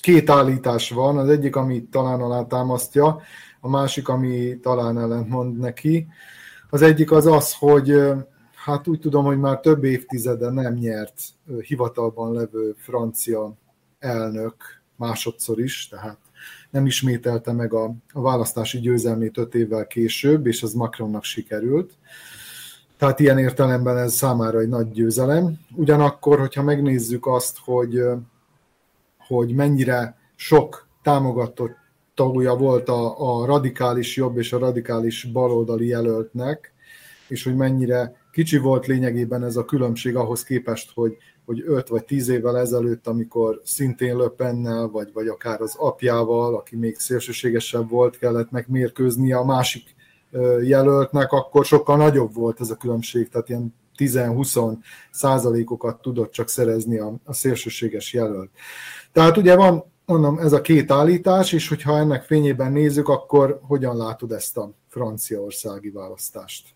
[0.00, 3.22] két állítás van, az egyik, ami talán alátámasztja,
[3.60, 6.06] a másik, ami talán ellentmond neki.
[6.74, 8.02] Az egyik az az, hogy
[8.54, 11.22] hát úgy tudom, hogy már több évtizede nem nyert
[11.60, 13.54] hivatalban levő francia
[13.98, 14.54] elnök
[14.96, 16.18] másodszor is, tehát
[16.70, 21.92] nem ismételte meg a, választási győzelmét öt évvel később, és az Macronnak sikerült.
[22.96, 25.58] Tehát ilyen értelemben ez számára egy nagy győzelem.
[25.74, 28.02] Ugyanakkor, hogyha megnézzük azt, hogy,
[29.18, 31.83] hogy mennyire sok támogatott
[32.14, 36.72] tagja volt a, a radikális jobb és a radikális baloldali jelöltnek,
[37.28, 42.04] és hogy mennyire kicsi volt lényegében ez a különbség ahhoz képest, hogy, hogy 5 vagy
[42.04, 48.18] 10 évvel ezelőtt, amikor szintén Löpennel, vagy, vagy akár az apjával, aki még szélsőségesebb volt,
[48.18, 49.94] kellett megmérkőzni a másik
[50.62, 54.76] jelöltnek, akkor sokkal nagyobb volt ez a különbség, tehát ilyen 10-20
[55.10, 58.50] százalékokat tudott csak szerezni a, a szélsőséges jelölt.
[59.12, 63.96] Tehát ugye van mondom, ez a két állítás, és hogyha ennek fényében nézzük, akkor hogyan
[63.96, 66.66] látod ezt a franciaországi választást?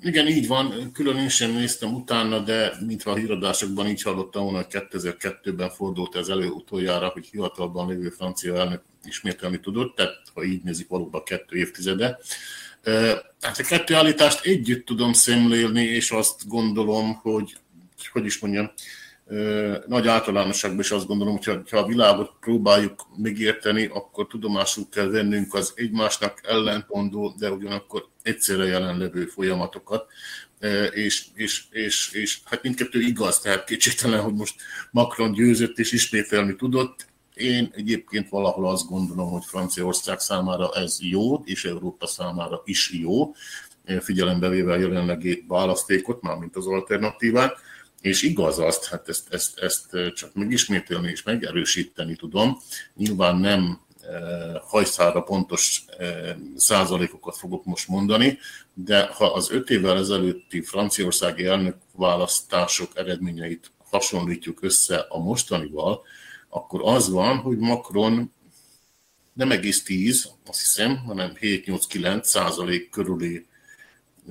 [0.00, 0.90] Igen, így van.
[0.92, 6.16] Külön én sem néztem utána, de mintha a híradásokban így hallottam volna, hogy 2002-ben fordult
[6.16, 11.22] ez elő utoljára, hogy hivatalban lévő francia elnök ismételni tudott, tehát ha így nézik, valóban
[11.22, 12.18] kettő évtizede.
[13.40, 17.56] Hát a kettő állítást együtt tudom szemlélni, és azt gondolom, hogy
[18.12, 18.70] hogy is mondjam,
[19.86, 25.54] nagy általánosságban is azt gondolom, hogy ha a világot próbáljuk megérteni, akkor tudomásul kell vennünk
[25.54, 30.06] az egymásnak ellentmondó, de ugyanakkor egyszerre jelenlevő folyamatokat,
[30.90, 34.54] és, és, és, és hát mindkettő igaz, tehát kétségtelen, hogy most
[34.90, 37.06] Macron győzött és ismételni tudott.
[37.34, 43.34] Én egyébként valahol azt gondolom, hogy Franciaország számára ez jó, és Európa számára is jó,
[44.00, 47.58] figyelembe véve a jelenlegi választékot, mármint az alternatívát
[48.02, 52.58] és igaz azt, hát ezt, ezt, ezt csak megismételni és megerősíteni tudom.
[52.96, 53.80] Nyilván nem
[54.68, 55.84] hajszára pontos
[56.56, 58.38] százalékokat fogok most mondani,
[58.74, 66.02] de ha az öt évvel ezelőtti franciaországi elnökválasztások eredményeit hasonlítjuk össze a mostanival,
[66.48, 68.32] akkor az van, hogy Macron
[69.32, 73.46] nem egész 10, azt hiszem, hanem 7-8-9 százalék körüli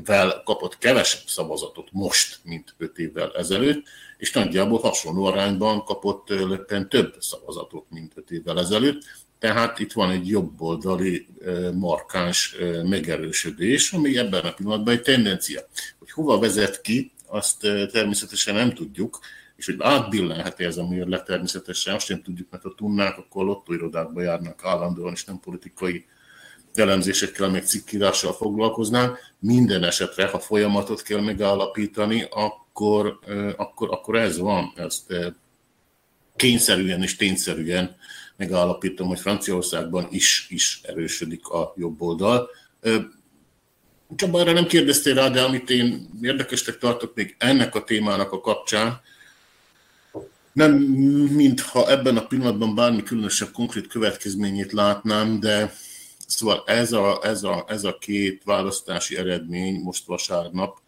[0.06, 3.86] vel kapott kevesebb szavazatot most, mint 5 évvel ezelőtt,
[4.17, 9.01] és nagyjából hasonló arányban kapott löppen több szavazatot, mint 5 évvel ezelőtt.
[9.39, 11.27] Tehát itt van egy jobboldali
[11.73, 15.62] markáns megerősödés, ami ebben a pillanatban egy tendencia.
[15.99, 17.60] Hogy hova vezet ki, azt
[17.91, 19.19] természetesen nem tudjuk,
[19.56, 24.21] és hogy átbillenhet ez a mérlet természetesen, azt sem tudjuk, mert ha tudnánk, akkor lottóirodákba
[24.21, 26.06] járnak állandóan, és nem politikai
[26.73, 29.17] elemzésekkel, meg cikkírással foglalkoznánk.
[29.39, 33.19] Minden esetre, ha folyamatot kell megállapítani, akkor,
[33.57, 34.73] akkor, akkor ez van.
[34.75, 35.13] Ezt
[36.36, 37.95] kényszerűen és tényszerűen
[38.38, 42.49] megállapítom, hogy Franciaországban is, is erősödik a jobb oldal.
[44.15, 48.41] Csak erre nem kérdeztél rá, de amit én érdekesnek tartok még ennek a témának a
[48.41, 49.01] kapcsán,
[50.53, 50.71] nem
[51.36, 55.73] mintha ebben a pillanatban bármi különösebb konkrét következményét látnám, de
[56.31, 60.79] szóval ez a, ez a, ez a két választási eredmény most vasárnap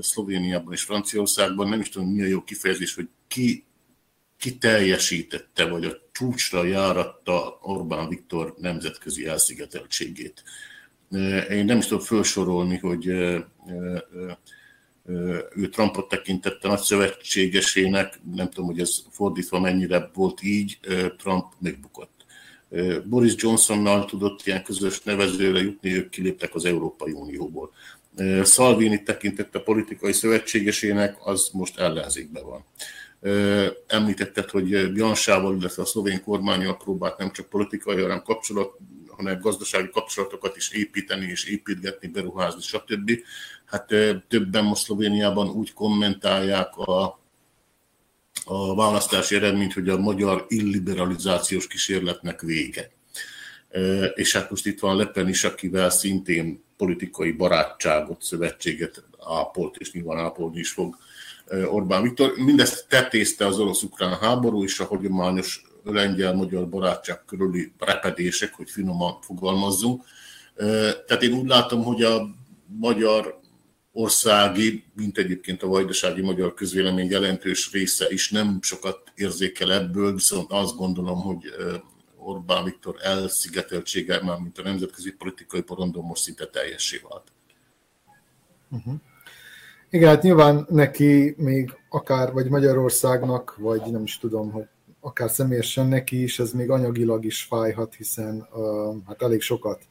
[0.00, 3.64] Szlovéniában és Franciaországban, nem is tudom mi a jó kifejezés, hogy ki,
[4.38, 10.42] ki teljesítette, vagy a csúcsra járatta Orbán Viktor nemzetközi elszigeteltségét.
[11.50, 13.06] Én nem is tudom felsorolni, hogy
[15.54, 20.78] ő Trumpot tekintette nagy szövetségesének, nem tudom, hogy ez fordítva mennyire volt így,
[21.16, 22.19] Trump megbukott.
[23.04, 27.72] Boris Johnsonnal tudott ilyen közös nevezőre jutni, ők kiléptek az Európai Unióból.
[28.44, 32.64] Salvini tekintette politikai szövetségesének, az most ellenzékben van.
[33.86, 38.76] Említetted, hogy Jansával, illetve a szlovén kormányjal próbált nem csak politikai, hanem kapcsolat,
[39.08, 43.10] hanem gazdasági kapcsolatokat is építeni és építgetni, beruházni, stb.
[43.64, 43.86] Hát
[44.28, 47.20] többen most Szlovéniában úgy kommentálják a,
[48.44, 52.90] a választási eredményt, hogy a magyar illiberalizációs kísérletnek vége.
[54.14, 60.18] És hát most itt van Lepen is, akivel szintén politikai barátságot, szövetséget ápolt, és nyilván
[60.18, 60.96] ápolni is fog
[61.66, 62.32] Orbán Viktor.
[62.36, 70.04] Mindezt tetézte az orosz-ukrán háború és a hagyományos lengyel-magyar barátság körüli repedések, hogy finoman fogalmazzunk.
[71.06, 72.28] Tehát én úgy látom, hogy a
[72.66, 73.39] magyar
[73.92, 80.52] országi, mint egyébként a vajdasági magyar közvélemény jelentős része is nem sokat érzékel ebből, viszont
[80.52, 81.44] azt gondolom, hogy
[82.16, 87.32] Orbán Viktor elszigeteltsége, már mint a nemzetközi politikai porondon most szinte teljessé vált.
[88.70, 88.94] Uh-huh.
[89.90, 94.64] Igen, hát nyilván neki még akár, vagy Magyarországnak, vagy nem is tudom, hogy
[95.00, 99.82] akár személyesen neki is, ez még anyagilag is fájhat, hiszen uh, hát elég sokat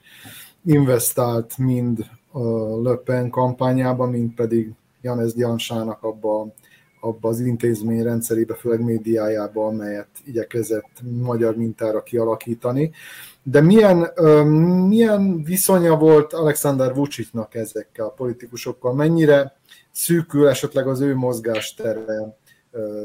[0.66, 2.40] investált mind a
[2.82, 6.48] Löppen kampányába, mint pedig Janez Jansának abba,
[7.02, 12.92] abba az intézmény rendszerébe, főleg médiájába, amelyet igyekezett magyar mintára kialakítani.
[13.44, 14.12] De milyen,
[14.88, 18.94] milyen viszonya volt Alexander Vucicnak ezekkel a politikusokkal?
[18.94, 19.58] Mennyire
[19.92, 22.38] szűkül esetleg az ő mozgástere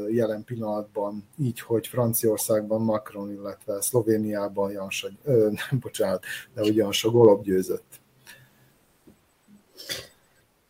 [0.09, 7.43] jelen pillanatban, így, hogy Franciaországban Macron, illetve Szlovéniában Jansa, nem bocsánat, de hogy Jansa Golob
[7.43, 8.03] győzött?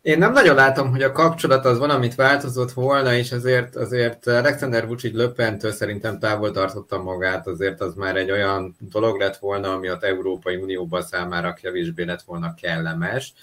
[0.06, 4.88] Én nem nagyon látom, hogy a kapcsolat az valamit változott volna, és azért, azért Alexander
[4.88, 9.88] Vucic löppentől szerintem távol tartotta magát, azért az már egy olyan dolog lett volna, ami
[9.88, 13.34] az Európai Unióban számára kevésbé lett volna kellemes.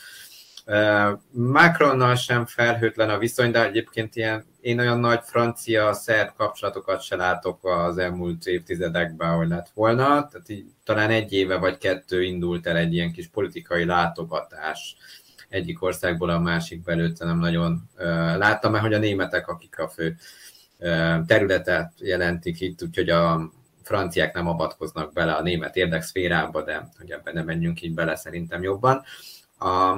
[1.30, 7.58] Macronnal sem felhőtlen a viszony, de egyébként ilyen, én olyan nagy francia-szerb kapcsolatokat se látok
[7.62, 10.04] az elmúlt évtizedekben, hogy lett volna.
[10.04, 14.96] Tehát így, talán egy éve vagy kettő indult el egy ilyen kis politikai látogatás
[15.52, 17.90] egyik országból a másik belőtte nem nagyon
[18.36, 20.16] láttam, mert hogy a németek, akik a fő
[21.26, 23.50] területet jelentik itt, úgyhogy a
[23.82, 28.62] franciák nem avatkoznak bele a német érdekszférába, de hogy ebben nem menjünk így bele szerintem
[28.62, 29.02] jobban.
[29.58, 29.96] A,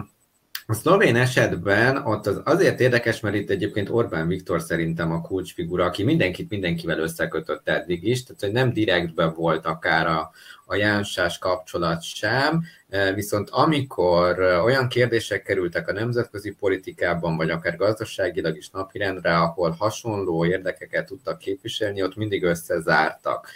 [0.67, 5.85] a szlovén esetben ott az azért érdekes, mert itt egyébként Orbán Viktor szerintem a kulcsfigura,
[5.85, 10.31] aki mindenkit mindenkivel összekötött eddig is, tehát hogy nem direktben volt akár a,
[10.67, 17.77] a jánsás kapcsolat sem, e, viszont amikor olyan kérdések kerültek a nemzetközi politikában, vagy akár
[17.77, 23.49] gazdaságilag is napirendre, ahol hasonló érdekeket tudtak képviselni, ott mindig összezártak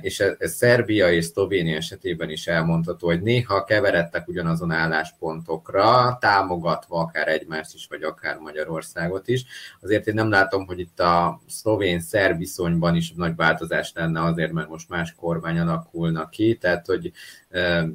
[0.00, 6.98] és ez, ez Szerbia és Szlovénia esetében is elmondható, hogy néha keveredtek ugyanazon álláspontokra, támogatva
[6.98, 9.44] akár egymást is, vagy akár Magyarországot is.
[9.80, 14.68] Azért én nem látom, hogy itt a szlovén-szerb viszonyban is nagy változás lenne azért, mert
[14.68, 17.12] most más kormány alakulnak ki, tehát hogy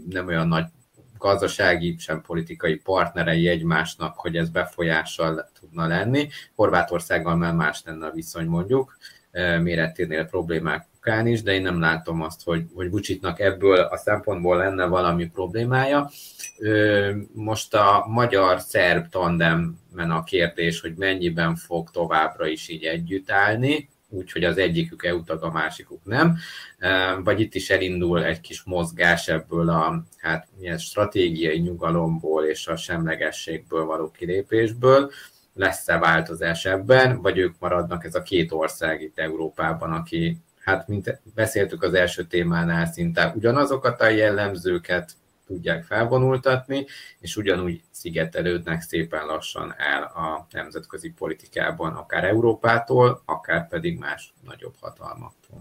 [0.10, 0.66] nem olyan nagy
[1.18, 6.30] gazdasági, sem politikai partnerei egymásnak, hogy ez befolyással tudna lenni.
[6.56, 8.98] Horvátországgal már más lenne a viszony mondjuk,
[9.62, 14.58] méreténél problémák okán is, de én nem látom azt, hogy, hogy Vucitnak ebből a szempontból
[14.58, 16.10] lenne valami problémája.
[17.34, 24.44] Most a magyar-szerb tandemben a kérdés, hogy mennyiben fog továbbra is így együtt állni, úgyhogy
[24.44, 26.38] az egyikük EU tag, a másikuk nem,
[27.24, 32.76] vagy itt is elindul egy kis mozgás ebből a hát, ilyen stratégiai nyugalomból és a
[32.76, 35.12] semlegességből való kilépésből,
[35.54, 40.38] lesz-e változás ebben, vagy ők maradnak ez a két ország itt Európában, aki,
[40.72, 45.12] hát mint beszéltük az első témánál, szinte ugyanazokat a jellemzőket
[45.46, 46.86] tudják felvonultatni,
[47.20, 54.76] és ugyanúgy szigetelődnek szépen lassan el a nemzetközi politikában, akár Európától, akár pedig más nagyobb
[54.80, 55.60] hatalmaktól.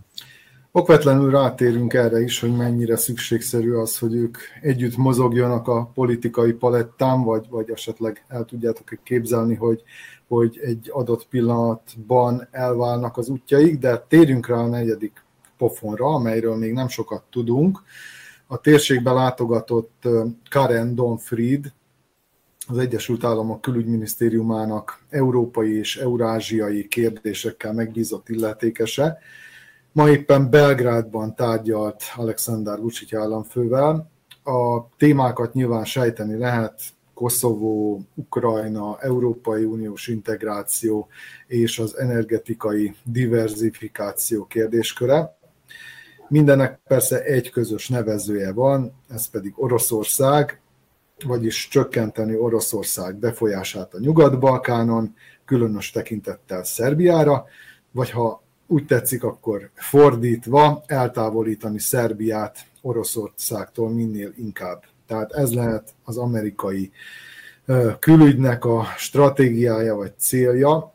[0.72, 7.22] Okvetlenül rátérünk erre is, hogy mennyire szükségszerű az, hogy ők együtt mozogjanak a politikai palettán,
[7.22, 9.82] vagy, vagy esetleg el tudjátok képzelni, hogy,
[10.28, 15.24] hogy egy adott pillanatban elválnak az útjaik, de térjünk rá a negyedik
[15.56, 17.82] pofonra, amelyről még nem sokat tudunk.
[18.46, 20.08] A térségbe látogatott
[20.50, 21.72] Karen Donfried,
[22.68, 29.18] az Egyesült Államok külügyminisztériumának európai és eurázsiai kérdésekkel megbízott illetékese,
[29.92, 34.10] Ma éppen Belgrádban tárgyalt Alexander Vucic államfővel.
[34.44, 36.80] A témákat nyilván sejteni lehet,
[37.14, 41.08] Koszovó, Ukrajna, Európai Uniós integráció
[41.46, 45.36] és az energetikai diversifikáció kérdésköre.
[46.28, 50.60] Mindennek persze egy közös nevezője van, ez pedig Oroszország,
[51.24, 55.14] vagyis csökkenteni Oroszország befolyását a Nyugat-Balkánon,
[55.44, 57.44] különös tekintettel Szerbiára,
[57.90, 64.82] vagy ha úgy tetszik, akkor fordítva eltávolítani Szerbiát Oroszországtól minél inkább.
[65.06, 66.92] Tehát ez lehet az amerikai
[67.98, 70.94] külügynek a stratégiája vagy célja.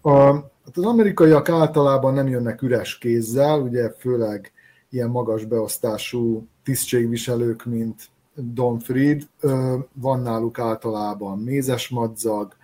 [0.00, 4.52] A, hát az amerikaiak általában nem jönnek üres kézzel, ugye főleg
[4.90, 9.22] ilyen magas beosztású tisztségviselők, mint Don Fried,
[9.92, 12.56] van náluk általában mézes madzag,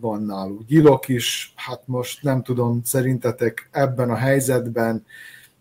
[0.00, 1.52] van náluk gyilok is.
[1.56, 5.04] Hát most nem tudom, szerintetek ebben a helyzetben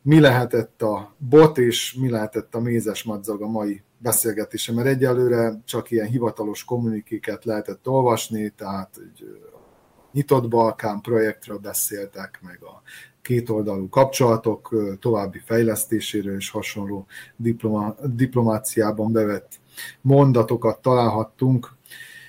[0.01, 5.62] mi lehetett a bot és mi lehetett a mézes madzag a mai beszélgetése, mert egyelőre
[5.66, 9.39] csak ilyen hivatalos kommunikéket lehetett olvasni, tehát egy
[10.12, 12.82] nyitott Balkán projektről beszéltek, meg a
[13.22, 19.60] kétoldalú kapcsolatok további fejlesztéséről és hasonló diploma, diplomáciában bevett
[20.01, 21.76] mondatokat találhattunk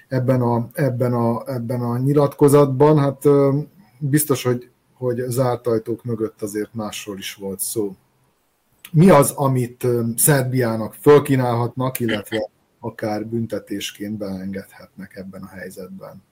[0.09, 2.99] ebben a, ebben a, ebben a nyilatkozatban.
[2.99, 3.23] Hát
[3.99, 7.95] biztos, hogy, hogy zárt ajtók mögött azért másról is volt szó.
[8.91, 9.87] Mi az, amit
[10.17, 12.49] Szerbiának fölkínálhatnak, illetve
[12.81, 16.23] akár büntetésként beengedhetnek ebben a helyzetben?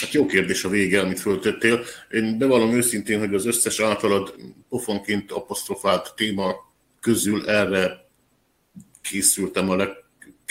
[0.00, 1.80] Hát jó kérdés a vége, amit föltettél.
[2.10, 4.34] Én bevallom őszintén, hogy az összes általad
[4.68, 6.54] pofonként apostrofált téma
[7.00, 8.08] közül erre
[9.00, 9.88] készültem a leg,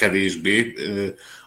[0.02, 0.74] kevésbé,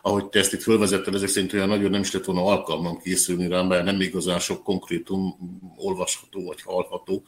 [0.03, 3.49] ahogy te ezt itt fölvezetted, ezek szerint olyan nagyon nem is lett volna alkalmam készülni
[3.49, 5.37] rá, mert nem igazán sok konkrétum
[5.77, 7.23] olvasható, vagy hallható,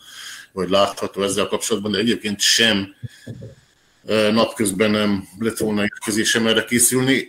[0.53, 2.95] vagy látható ezzel kapcsolatban, de egyébként sem
[4.33, 7.29] napközben nem lett volna érkezésem erre készülni,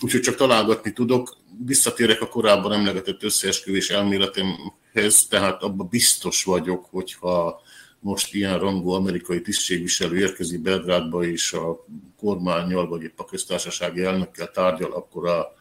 [0.00, 1.36] úgyhogy csak találgatni tudok.
[1.64, 7.60] Visszatérek a korábban emlegetett összeesküvés elméletemhez, tehát abban biztos vagyok, hogyha
[8.00, 11.84] most ilyen rangú amerikai tisztségviselő érkezik Belgrádba, és a
[12.18, 15.54] kormányjal, vagy épp a köztársasági elnökkel tárgyal, akkor a,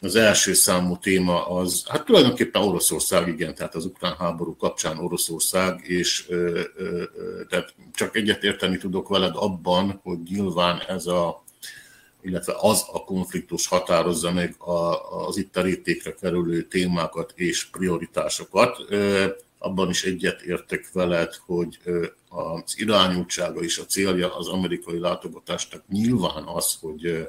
[0.00, 5.80] az első számú téma az, hát tulajdonképpen Oroszország, igen, tehát az ukrán háború kapcsán Oroszország,
[5.88, 7.02] és ö, ö,
[7.48, 11.42] tehát csak egyet érteni tudok veled abban, hogy nyilván ez a
[12.22, 18.78] illetve az a konfliktus határozza meg a, az itt a rétékre kerülő témákat és prioritásokat
[19.62, 21.78] abban is egyet értek veled, hogy
[22.28, 27.28] az irányultsága és a célja az amerikai látogatásnak nyilván az, hogy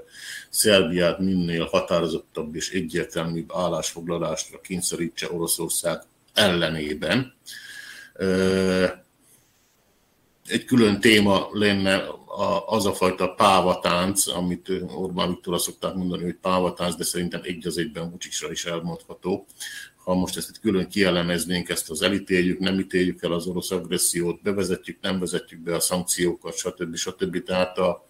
[0.50, 6.02] Szerbiát minél határozottabb és egyértelműbb állásfoglalásra kényszerítse Oroszország
[6.34, 7.34] ellenében.
[10.46, 12.04] Egy külön téma lenne
[12.66, 17.78] az a fajta pávatánc, amit Orbán Viktor szokták mondani, hogy pávatánc, de szerintem egy az
[17.78, 19.46] egyben Vucsisra is elmondható,
[20.04, 24.42] ha most ezt itt külön kielemeznénk, ezt az elítéljük, nem ítéljük el az orosz agressziót,
[24.42, 26.96] bevezetjük, nem vezetjük be a szankciókat, stb.
[26.96, 27.44] stb.
[27.44, 28.08] Tehát a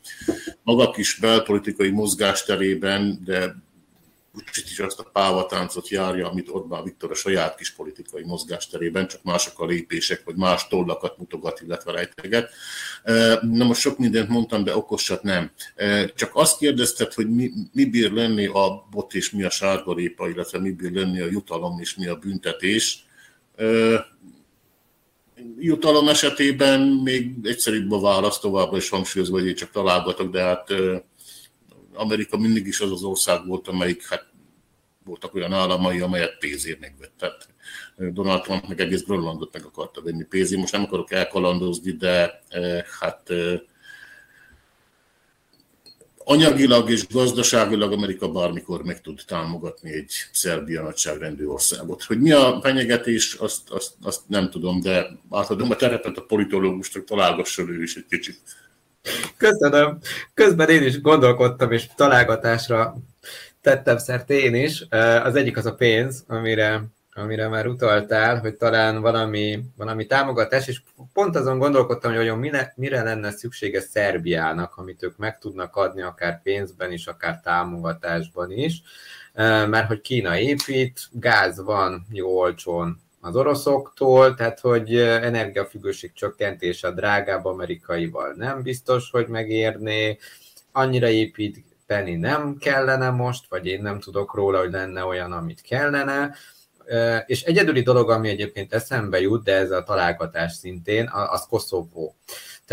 [0.64, 3.62] maga kis belpolitikai mozgásterében, de
[4.34, 9.23] Vucic is azt a pávatáncot járja, amit Orbán Viktor a saját kis politikai mozgásterében, csak
[9.23, 12.49] mások a lépések, vagy más tollakat mutogat, illetve rejteget.
[13.41, 15.51] Na most sok mindent mondtam, de okosat nem.
[16.15, 20.59] Csak azt kérdezted, hogy mi, mi bír lenni a bot és mi a sárgarépa, illetve
[20.59, 23.05] mi bír lenni a jutalom és mi a büntetés.
[25.59, 30.73] Jutalom esetében még egyszerűbb a válasz, továbbra is hangsúlyozva, hogy én csak találgatok, de hát
[31.94, 34.26] Amerika mindig is az az ország volt, amelyik, hát
[35.06, 37.14] voltak olyan államai, amelyet pénzért megvett.
[37.18, 37.48] Tehát
[37.98, 40.60] Donald Trump meg egész Grönlandot meg akarta venni pénzért.
[40.62, 42.41] Most nem akarok elkalandozni, de
[43.00, 43.30] hát
[46.26, 52.04] anyagilag és gazdaságilag Amerika bármikor meg tud támogatni egy Szerbia nagyságrendű országot.
[52.04, 57.04] Hogy mi a fenyegetés, azt, azt, azt nem tudom, de átadom a terepet a politológusnak,
[57.04, 58.39] találgasson ő is egy kicsit.
[59.38, 59.99] Köszönöm.
[60.34, 62.95] Közben én is gondolkodtam, és találgatásra
[63.62, 64.86] tettem szert én is.
[65.24, 66.84] Az egyik az a pénz, amire
[67.16, 70.82] amire már utaltál, hogy talán valami, valami támogatás, és
[71.14, 76.01] pont azon gondolkodtam, hogy olyan mire, mire lenne szüksége Szerbiának, amit ők meg tudnak adni,
[76.01, 78.82] akár pénzben is, akár támogatásban is,
[79.68, 86.91] mert hogy Kína épít, gáz van jó olcsón az oroszoktól, tehát hogy energiafüggőség csökkentése a
[86.91, 90.17] drágább amerikaival nem biztos, hogy megérné,
[90.71, 96.36] annyira építeni nem kellene most, vagy én nem tudok róla, hogy lenne olyan, amit kellene,
[97.26, 102.15] és egyedüli dolog, ami egyébként eszembe jut, de ez a találgatás szintén, az Koszovó.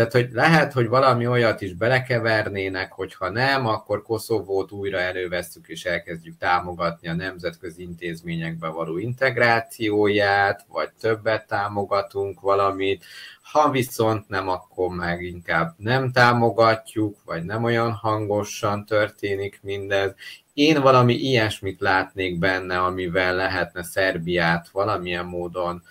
[0.01, 5.85] Tehát, hogy lehet, hogy valami olyat is belekevernének, hogyha nem, akkor Koszovót újra elővesszük és
[5.85, 13.03] elkezdjük támogatni a nemzetközi intézményekbe való integrációját, vagy többet támogatunk valamit.
[13.41, 20.13] Ha viszont nem, akkor meg inkább nem támogatjuk, vagy nem olyan hangosan történik mindez.
[20.53, 25.83] Én valami ilyesmit látnék benne, amivel lehetne Szerbiát valamilyen módon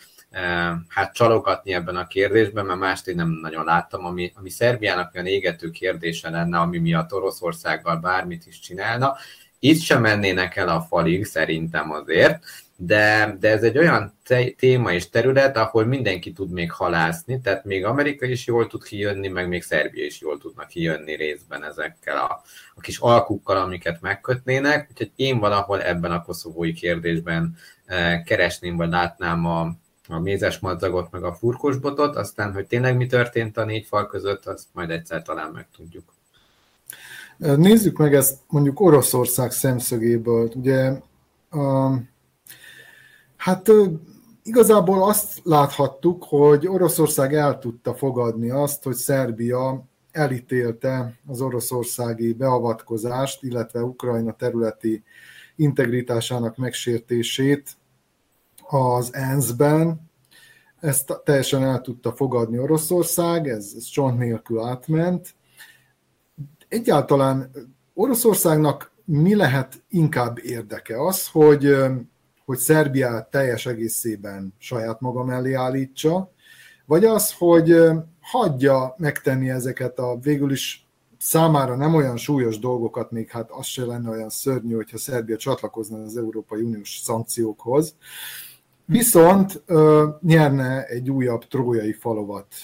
[0.89, 5.27] hát csalogatni ebben a kérdésben, mert mást én nem nagyon láttam, ami, ami Szerbiának olyan
[5.27, 9.17] égető kérdése lenne, ami miatt Oroszországgal bármit is csinálna.
[9.59, 12.43] Itt sem mennének el a falig, szerintem azért,
[12.77, 14.15] de, de ez egy olyan
[14.57, 19.29] téma és terület, ahol mindenki tud még halászni, tehát még Amerika is jól tud kijönni,
[19.29, 22.43] meg még Szerbia is jól tudnak kijönni részben ezekkel a,
[22.75, 27.57] a kis alkukkal, amiket megkötnének, úgyhogy én valahol ebben a koszovói kérdésben
[27.87, 29.73] eh, keresném, vagy látnám a,
[30.13, 34.47] a mézes madzagot, meg a furkosbotot, aztán, hogy tényleg mi történt a négy fal között,
[34.47, 36.05] azt majd egyszer talán megtudjuk.
[37.39, 40.51] Nézzük meg ezt mondjuk Oroszország szemszögéből.
[40.55, 40.93] Ugye
[41.53, 42.09] um
[43.41, 43.71] Hát
[44.43, 53.43] igazából azt láthattuk, hogy Oroszország el tudta fogadni azt, hogy Szerbia elítélte az oroszországi beavatkozást,
[53.43, 55.03] illetve Ukrajna területi
[55.57, 57.77] integritásának megsértését
[58.71, 60.11] az ENSZ-ben.
[60.81, 65.35] Ezt teljesen el tudta fogadni Oroszország, ez, ez csont nélkül átment.
[66.69, 67.51] Egyáltalán
[67.95, 71.05] Oroszországnak mi lehet inkább érdeke?
[71.07, 71.77] Az, hogy
[72.51, 76.33] hogy Szerbiát teljes egészében saját maga mellé állítsa,
[76.87, 77.77] vagy az, hogy
[78.21, 83.85] hagyja megtenni ezeket a végül is számára nem olyan súlyos dolgokat, még hát az se
[83.85, 87.95] lenne olyan szörnyű, hogyha Szerbia csatlakozna az Európai Uniós szankciókhoz,
[88.91, 92.55] viszont ö, nyerne egy újabb trójai falovat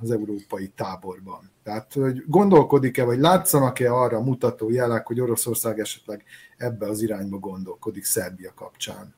[0.00, 1.50] az európai táborban.
[1.62, 6.24] Tehát, hogy gondolkodik-e, vagy látszanak-e arra mutató jelek, hogy Oroszország esetleg
[6.56, 9.14] ebbe az irányba gondolkodik Szerbia kapcsán?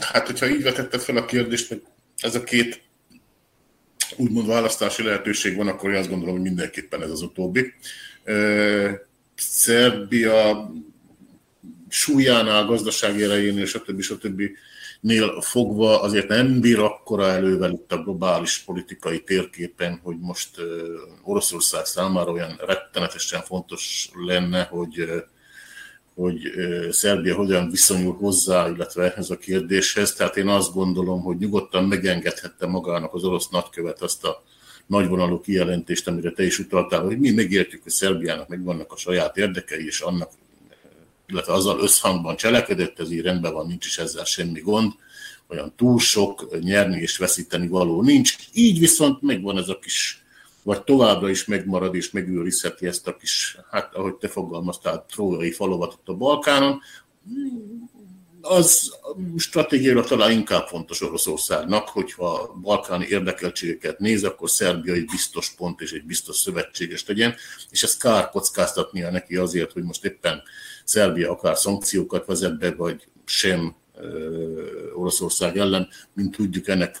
[0.00, 2.82] Hát, hogyha így vetette fel a kérdést, hogy ez a két
[4.16, 7.72] úgymond választási lehetőség van, akkor én azt gondolom, hogy mindenképpen ez az utóbbi.
[9.34, 10.70] Szerbia
[11.88, 14.00] súlyánál, gazdasági erejénél, stb.
[14.00, 14.42] stb.
[15.00, 20.50] Nél fogva azért nem bír akkora elővel itt a globális politikai térképen, hogy most
[21.22, 25.24] Oroszország számára olyan rettenetesen fontos lenne, hogy
[26.14, 26.40] hogy
[26.90, 30.12] Szerbia hogyan viszonyul hozzá, illetve ez a kérdéshez.
[30.12, 34.42] Tehát én azt gondolom, hogy nyugodtan megengedhette magának az orosz nagykövet azt a
[34.86, 39.86] nagyvonalú kijelentést, amire te is utaltál, hogy mi megértjük, hogy Szerbiának megvannak a saját érdekei,
[39.86, 40.30] és annak,
[41.28, 44.92] illetve azzal összhangban cselekedett, ez így rendben van, nincs is ezzel semmi gond,
[45.48, 48.36] olyan túl sok nyerni és veszíteni való nincs.
[48.52, 50.22] Így viszont megvan ez a kis
[50.62, 55.92] vagy továbbra is megmarad és megőrizheti ezt a kis, hát ahogy te fogalmaztál, trójai falovat
[55.92, 56.80] ott a Balkánon,
[58.40, 58.96] az
[59.36, 65.92] stratégiailag talán inkább fontos Oroszországnak, hogyha balkáni érdekeltségeket néz, akkor Szerbia egy biztos pont és
[65.92, 67.34] egy biztos szövetséges legyen,
[67.70, 70.42] és ezt kár kockáztatnia neki azért, hogy most éppen
[70.88, 73.74] Szerbia akár szankciókat vezet be, vagy sem
[74.94, 76.96] Oroszország ellen, mint tudjuk, ennek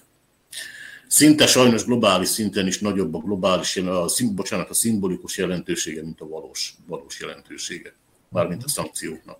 [1.06, 6.28] szinte sajnos globális szinten is nagyobb a globális, a, bocsánat, a szimbolikus jelentősége, mint a
[6.28, 7.94] valós, valós jelentősége,
[8.28, 9.38] mármint a szankcióknak.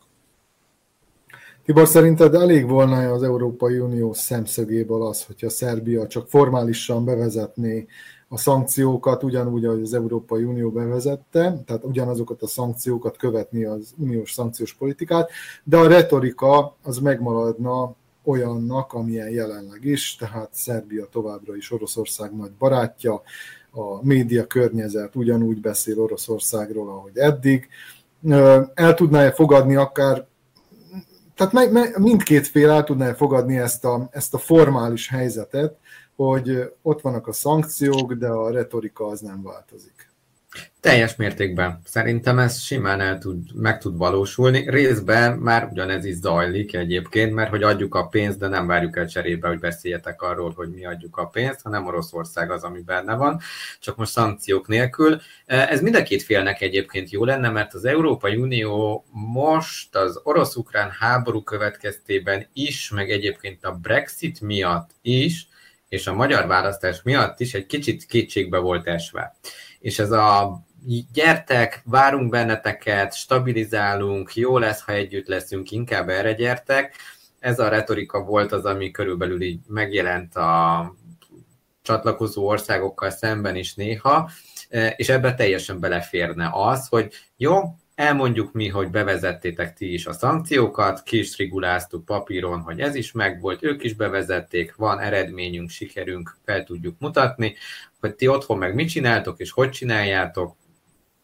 [1.65, 7.87] Tibor, szerinted elég volna az Európai Unió szemszögéből az, hogyha Szerbia csak formálisan bevezetné
[8.29, 14.33] a szankciókat, ugyanúgy, ahogy az Európai Unió bevezette, tehát ugyanazokat a szankciókat követni az uniós
[14.33, 15.31] szankciós politikát,
[15.65, 22.53] de a retorika az megmaradna olyannak, amilyen jelenleg is, tehát Szerbia továbbra is Oroszország nagy
[22.59, 23.23] barátja,
[23.71, 27.69] a média környezet ugyanúgy beszél Oroszországról, ahogy eddig.
[28.75, 30.27] El tudná-e fogadni akár,
[31.35, 35.77] tehát mindkét fél el tudná -e fogadni ezt a, ezt a formális helyzetet,
[36.19, 40.07] hogy ott vannak a szankciók, de a retorika az nem változik.
[40.81, 41.81] Teljes mértékben.
[41.85, 44.71] Szerintem ez simán el tud, meg tud valósulni.
[44.71, 49.09] Részben már ugyanez is zajlik egyébként, mert hogy adjuk a pénzt, de nem várjuk el
[49.09, 53.41] cserébe, hogy beszéljetek arról, hogy mi adjuk a pénzt, hanem Oroszország az, ami benne van,
[53.81, 55.21] csak most szankciók nélkül.
[55.47, 60.91] Ez mind a két félnek egyébként jó lenne, mert az Európai Unió most az orosz-ukrán
[60.91, 65.49] háború következtében is, meg egyébként a Brexit miatt is,
[65.89, 69.37] és a magyar választás miatt is egy kicsit kétségbe volt esve.
[69.81, 70.59] És ez a
[71.13, 76.95] gyertek, várunk benneteket, stabilizálunk, jó lesz, ha együtt leszünk, inkább erre gyertek.
[77.39, 80.95] Ez a retorika volt az, ami körülbelül így megjelent a
[81.83, 84.31] csatlakozó országokkal szemben is néha,
[84.97, 87.61] és ebbe teljesen beleférne az, hogy jó,
[87.99, 91.37] elmondjuk mi, hogy bevezettétek ti is a szankciókat, ki is
[92.05, 97.55] papíron, hogy ez is megvolt, ők is bevezették, van eredményünk, sikerünk, fel tudjuk mutatni,
[98.01, 100.57] hogy ti otthon meg mit csináltok, és hogy csináljátok,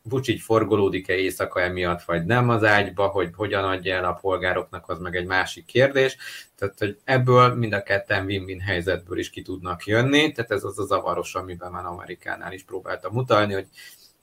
[0.02, 4.98] Vucic forgolódik-e éjszaka emiatt, vagy nem az ágyba, hogy hogyan adja el a polgároknak, az
[4.98, 6.16] meg egy másik kérdés.
[6.56, 10.78] Tehát, hogy ebből mind a ketten win-win helyzetből is ki tudnak jönni, tehát ez az
[10.78, 13.66] a zavaros, amiben már Amerikánál is próbáltam mutatni, hogy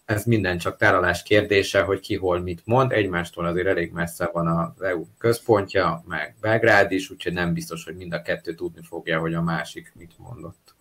[0.06, 4.48] ez minden csak tálalás kérdése, hogy ki hol mit mond, egymástól azért elég messze van
[4.48, 9.20] az EU központja, meg Belgrád is, úgyhogy nem biztos, hogy mind a kettő tudni fogja,
[9.20, 10.76] hogy a másik mit mondott.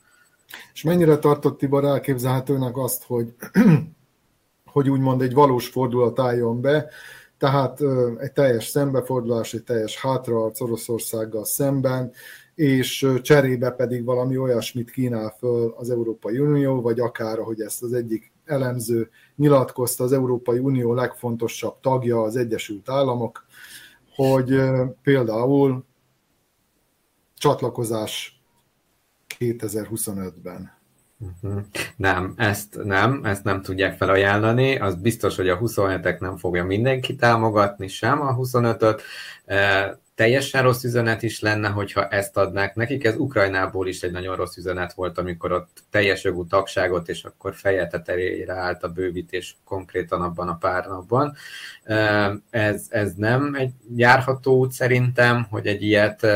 [0.72, 3.34] És mennyire tartott Tibor elképzelhetőnek azt, hogy
[4.72, 6.90] hogy úgymond egy valós fordulat álljon be,
[7.38, 7.80] tehát
[8.18, 12.12] egy teljes szembefordulás, egy teljes hátraarc Oroszországgal szemben,
[12.54, 17.92] és cserébe pedig valami olyasmit kínál föl az Európai Unió, vagy akár, ahogy ezt az
[17.92, 23.46] egyik elemző nyilatkozta, az Európai Unió legfontosabb tagja az Egyesült Államok,
[24.14, 24.60] hogy
[25.02, 25.84] például
[27.36, 28.42] csatlakozás
[29.38, 30.78] 2025-ben.
[31.16, 31.58] Mhm.
[31.96, 34.78] Nem, ezt nem, ezt nem tudják felajánlani.
[34.78, 39.02] Az biztos, hogy a 27-ek nem fogja mindenki támogatni, sem a 25-öt.
[40.20, 43.04] Teljesen rossz üzenet is lenne, hogyha ezt adnák nekik.
[43.04, 47.54] Ez Ukrajnából is egy nagyon rossz üzenet volt, amikor ott teljes jogú tagságot, és akkor
[47.54, 51.34] feje tetejére állt a bővítés konkrétan abban a pár napban.
[52.50, 56.26] Ez, ez nem egy járható út szerintem, hogy egy ilyet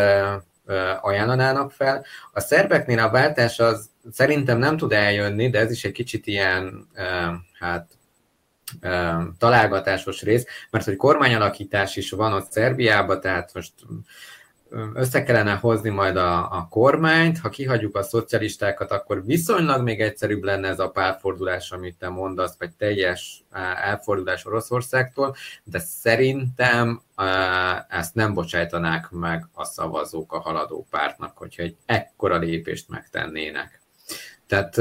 [1.00, 2.04] ajánlanának fel.
[2.32, 6.88] A szerbeknél a váltás az szerintem nem tud eljönni, de ez is egy kicsit ilyen,
[7.52, 7.88] hát
[9.38, 13.72] találgatásos rész, mert hogy kormányalakítás is van ott Szerbiában, tehát most
[14.94, 20.42] össze kellene hozni majd a, a kormányt, ha kihagyjuk a szocialistákat, akkor viszonylag még egyszerűbb
[20.42, 23.44] lenne ez a párfordulás, amit te mondasz, vagy teljes
[23.82, 27.02] elfordulás Oroszországtól, de szerintem
[27.88, 33.82] ezt nem bocsájtanák meg a szavazók a haladó pártnak, hogyha egy ekkora lépést megtennének.
[34.46, 34.76] Tehát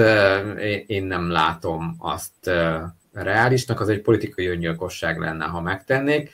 [0.88, 2.52] én nem látom azt
[3.14, 6.30] reálisnak, az egy politikai öngyilkosság lenne, ha megtennék.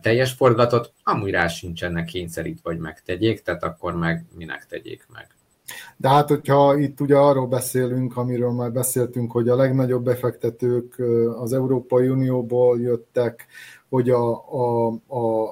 [0.00, 5.26] Teljes fordulatot amúgy rá sincsenek kényszerítve, hogy megtegyék, tehát akkor meg minek tegyék meg.
[5.96, 11.02] De hát, hogyha itt ugye arról beszélünk, amiről már beszéltünk, hogy a legnagyobb befektetők
[11.38, 13.46] az Európai Unióból jöttek,
[13.88, 15.50] hogy a, a, a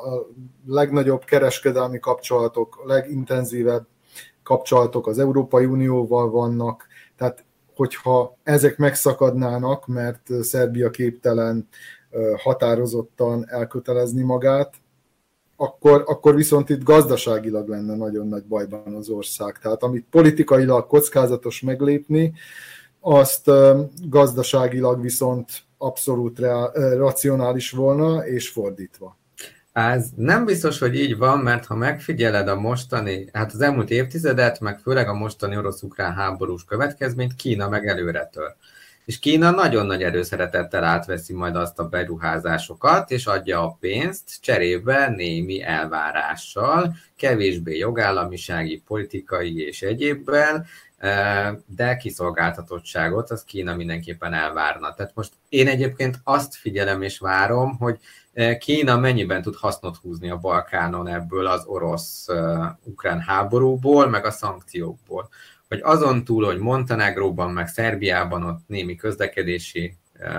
[0.67, 3.87] legnagyobb kereskedelmi kapcsolatok, legintenzívebb
[4.43, 6.87] kapcsolatok az Európai Unióval vannak,
[7.17, 7.45] tehát
[7.81, 11.69] hogyha ezek megszakadnának, mert Szerbia képtelen
[12.37, 14.75] határozottan elkötelezni magát,
[15.57, 19.59] akkor, akkor viszont itt gazdaságilag lenne nagyon nagy bajban az ország.
[19.59, 22.33] Tehát amit politikailag kockázatos meglépni,
[23.01, 23.51] azt
[24.09, 29.17] gazdaságilag viszont abszolút reál, racionális volna, és fordítva.
[29.73, 34.61] Ez nem biztos, hogy így van, mert ha megfigyeled a mostani, hát az elmúlt évtizedet,
[34.61, 38.57] meg főleg a mostani orosz-ukrán háborús következményt, Kína meg előretől.
[39.05, 45.09] És Kína nagyon nagy erőszeretettel átveszi majd azt a beruházásokat, és adja a pénzt cserébe
[45.09, 50.67] némi elvárással, kevésbé jogállamisági, politikai és egyébben,
[50.97, 54.95] eh, de kiszolgáltatottságot az Kína mindenképpen elvárna.
[54.95, 57.99] Tehát most én egyébként azt figyelem és várom, hogy
[58.59, 65.29] Kína mennyiben tud hasznot húzni a Balkánon ebből az orosz-ukrán háborúból, meg a szankciókból.
[65.69, 69.97] Hogy azon túl, hogy Montenegróban, meg Szerbiában ott némi közlekedési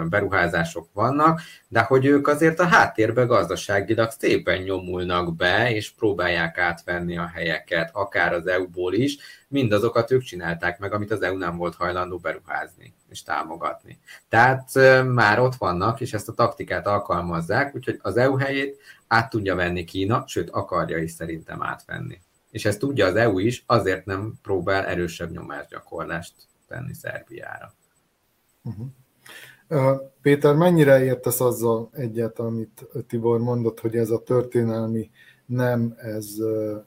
[0.10, 7.18] beruházások vannak, de hogy ők azért a háttérbe gazdaságilag szépen nyomulnak be, és próbálják átvenni
[7.18, 9.18] a helyeket, akár az EU-ból is,
[9.48, 14.00] mindazokat ők csinálták meg, amit az EU nem volt hajlandó beruházni és támogatni.
[14.30, 14.70] Tehát
[15.06, 19.84] már ott vannak, és ezt a taktikát alkalmazzák, úgyhogy az EU helyét át tudja venni
[19.84, 22.22] Kína, sőt akarja is szerintem átvenni.
[22.52, 26.34] És ezt tudja az EU is, azért nem próbál erősebb nyomásgyakorlást
[26.68, 27.74] tenni Szerbiára.
[28.62, 28.88] Uh-huh.
[30.22, 35.10] Péter, mennyire értesz azzal egyet, amit Tibor mondott, hogy ez a történelmi
[35.46, 36.28] nem, ez,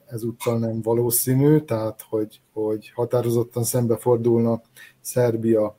[0.06, 4.62] ez úttal nem valószínű, tehát hogy, hogy határozottan szembefordulna
[5.00, 5.76] Szerbia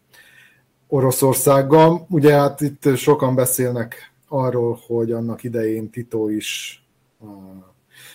[0.87, 2.05] Oroszországgal.
[2.09, 6.79] Ugye hát itt sokan beszélnek arról, hogy annak idején Tito is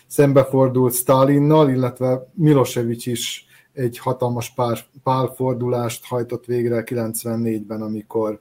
[0.07, 8.41] szembefordult Stalinnal, illetve Milosevic is egy hatalmas pár, pálfordulást hajtott végre 94-ben, amikor,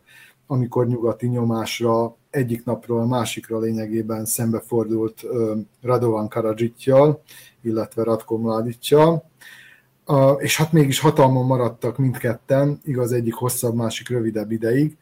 [0.52, 5.26] amikor nyugati nyomásra egyik napról a másikra lényegében szembefordult
[5.82, 7.22] Radovan Karadzsittyal,
[7.62, 9.30] illetve Radko Mladicsal,
[10.38, 14.98] és hát mégis hatalmon maradtak mindketten, igaz egyik hosszabb, másik rövidebb ideig.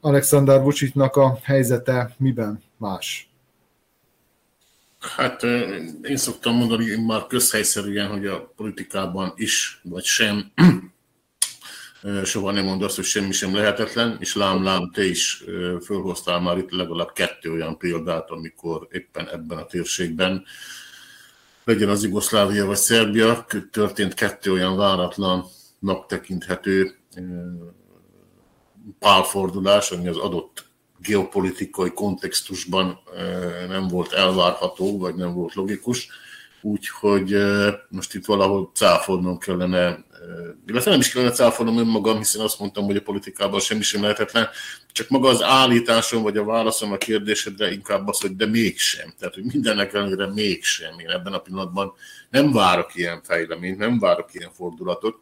[0.00, 3.30] Alexander Vucicnak a helyzete miben más?
[5.16, 5.42] Hát
[6.02, 10.52] én szoktam mondani már közhelyszerűen, hogy a politikában is, vagy sem,
[12.24, 15.44] soha nem mond azt, hogy semmi sem lehetetlen, és lám-lám, te is
[15.84, 20.44] fölhoztál már itt legalább kettő olyan példát, amikor éppen ebben a térségben,
[21.64, 26.96] legyen az Jugoszlávia vagy Szerbia, történt kettő olyan váratlannak tekinthető
[28.98, 32.98] pálfordulás, ami az adott geopolitikai kontextusban
[33.68, 36.08] nem volt elvárható, vagy nem volt logikus.
[36.62, 37.36] Úgyhogy
[37.88, 40.04] most itt valahol cáfolnom kellene,
[40.66, 44.48] illetve nem is kellene cáfolnom önmagam, hiszen azt mondtam, hogy a politikában semmi sem lehetetlen,
[44.92, 49.12] csak maga az állításom, vagy a válaszom a kérdésedre inkább az, hogy de mégsem.
[49.18, 50.98] Tehát, hogy mindennek ellenére mégsem.
[50.98, 51.92] Én ebben a pillanatban
[52.30, 55.16] nem várok ilyen fejleményt, nem várok ilyen fordulatot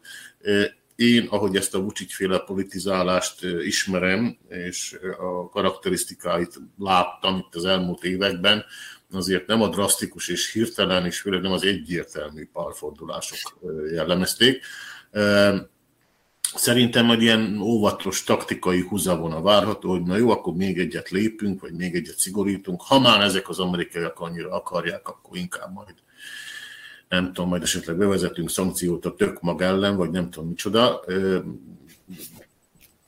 [0.95, 8.65] én, ahogy ezt a Vucic-féle politizálást ismerem, és a karakterisztikáit láttam itt az elmúlt években,
[9.11, 13.59] azért nem a drasztikus és hirtelen, és főleg nem az egyértelmű párfordulások
[13.93, 14.63] jellemezték.
[16.55, 21.73] Szerintem egy ilyen óvatos taktikai húzavona várható, hogy na jó, akkor még egyet lépünk, vagy
[21.73, 22.81] még egyet szigorítunk.
[22.81, 25.95] Ha már ezek az amerikaiak annyira akarják, akkor inkább majd
[27.09, 31.03] nem tudom, majd esetleg bevezetünk szankciót a tök mag ellen, vagy nem tudom micsoda.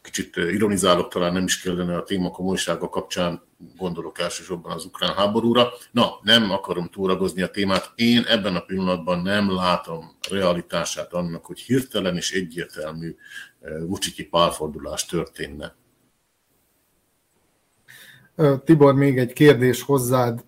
[0.01, 3.41] Kicsit ironizálok, talán nem is kellene a téma komolysága kapcsán,
[3.77, 5.69] gondolok elsősorban az ukrán háborúra.
[5.91, 7.91] Na, nem akarom túragozni a témát.
[7.95, 13.15] Én ebben a pillanatban nem látom realitását annak, hogy hirtelen és egyértelmű
[13.87, 15.75] Vuciki pálfordulás történne.
[18.63, 20.45] Tibor, még egy kérdés hozzád.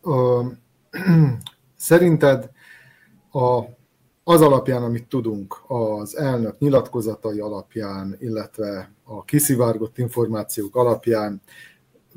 [1.76, 2.49] Szerinted
[3.32, 3.63] a,
[4.24, 11.41] az alapján, amit tudunk, az elnök nyilatkozatai alapján, illetve a kiszivárgott információk alapján,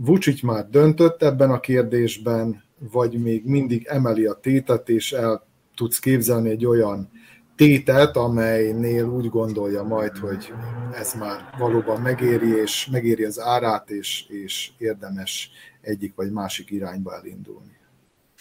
[0.01, 5.99] Vucic már döntött ebben a kérdésben, vagy még mindig emeli a tétet, és el tudsz
[5.99, 7.11] képzelni egy olyan
[7.57, 10.53] tétet, amelynél úgy gondolja majd, hogy
[10.93, 17.15] ez már valóban megéri, és megéri az árát, és, és érdemes egyik vagy másik irányba
[17.15, 17.77] elindulni.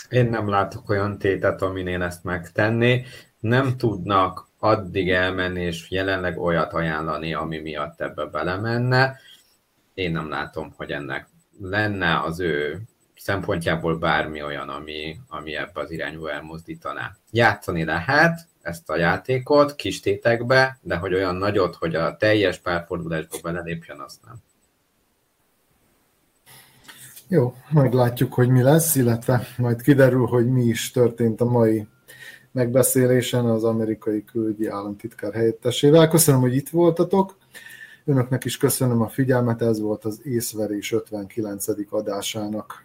[0.09, 3.03] Én nem látok olyan tétet, amin ezt megtenni.
[3.39, 9.19] Nem tudnak addig elmenni, és jelenleg olyat ajánlani, ami miatt ebbe belemenne.
[9.93, 11.27] Én nem látom, hogy ennek
[11.61, 12.81] lenne az ő
[13.15, 17.15] szempontjából bármi olyan, ami, ami ebbe az irányba elmozdítaná.
[17.31, 23.37] Játszani lehet ezt a játékot kis tétekbe, de hogy olyan nagyot, hogy a teljes párfordulásba
[23.43, 24.35] belelépjen, azt nem.
[27.27, 31.87] Jó, meglátjuk, hogy mi lesz, illetve majd kiderül, hogy mi is történt a mai
[32.51, 36.07] megbeszélésen az amerikai külügyi államtitkár helyettesével.
[36.07, 37.37] Köszönöm, hogy itt voltatok.
[38.09, 41.65] Önöknek is köszönöm a figyelmet, ez volt az észverés 59.
[41.89, 42.83] adásának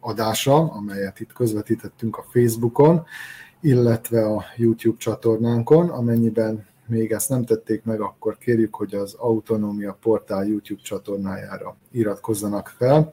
[0.00, 3.04] adása, amelyet itt közvetítettünk a Facebookon,
[3.60, 9.98] illetve a YouTube csatornánkon, amennyiben még ezt nem tették meg, akkor kérjük, hogy az Autonómia
[10.00, 13.12] Portál YouTube csatornájára iratkozzanak fel,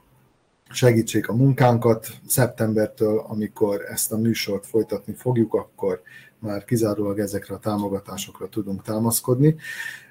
[0.71, 2.09] segítsék a munkánkat.
[2.27, 6.03] Szeptembertől, amikor ezt a műsort folytatni fogjuk, akkor
[6.39, 9.57] már kizárólag ezekre a támogatásokra tudunk támaszkodni.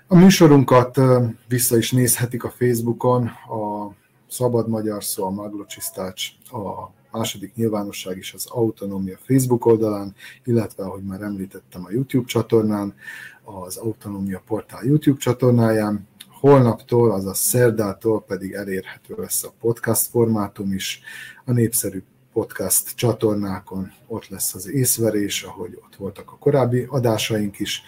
[0.07, 0.99] A műsorunkat
[1.47, 3.93] vissza is nézhetik a Facebookon, a
[4.29, 11.03] Szabad Magyar Szó, a Maglocsisztács, a második nyilvánosság is az Autonómia Facebook oldalán, illetve, ahogy
[11.03, 12.95] már említettem, a YouTube csatornán,
[13.43, 16.07] az Autonómia Portál YouTube csatornáján.
[16.39, 21.01] Holnaptól, azaz szerdától pedig elérhető lesz a podcast formátum is.
[21.45, 27.81] A népszerű podcast csatornákon ott lesz az észverés, ahogy ott voltak a korábbi adásaink is.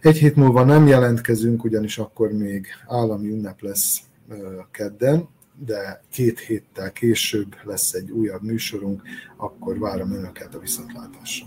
[0.00, 4.00] Egy hét múlva nem jelentkezünk, ugyanis akkor még állami ünnep lesz
[4.70, 5.28] kedden,
[5.66, 9.02] de két héttel később lesz egy újabb műsorunk,
[9.36, 11.46] akkor várom Önöket a viszontlátásra.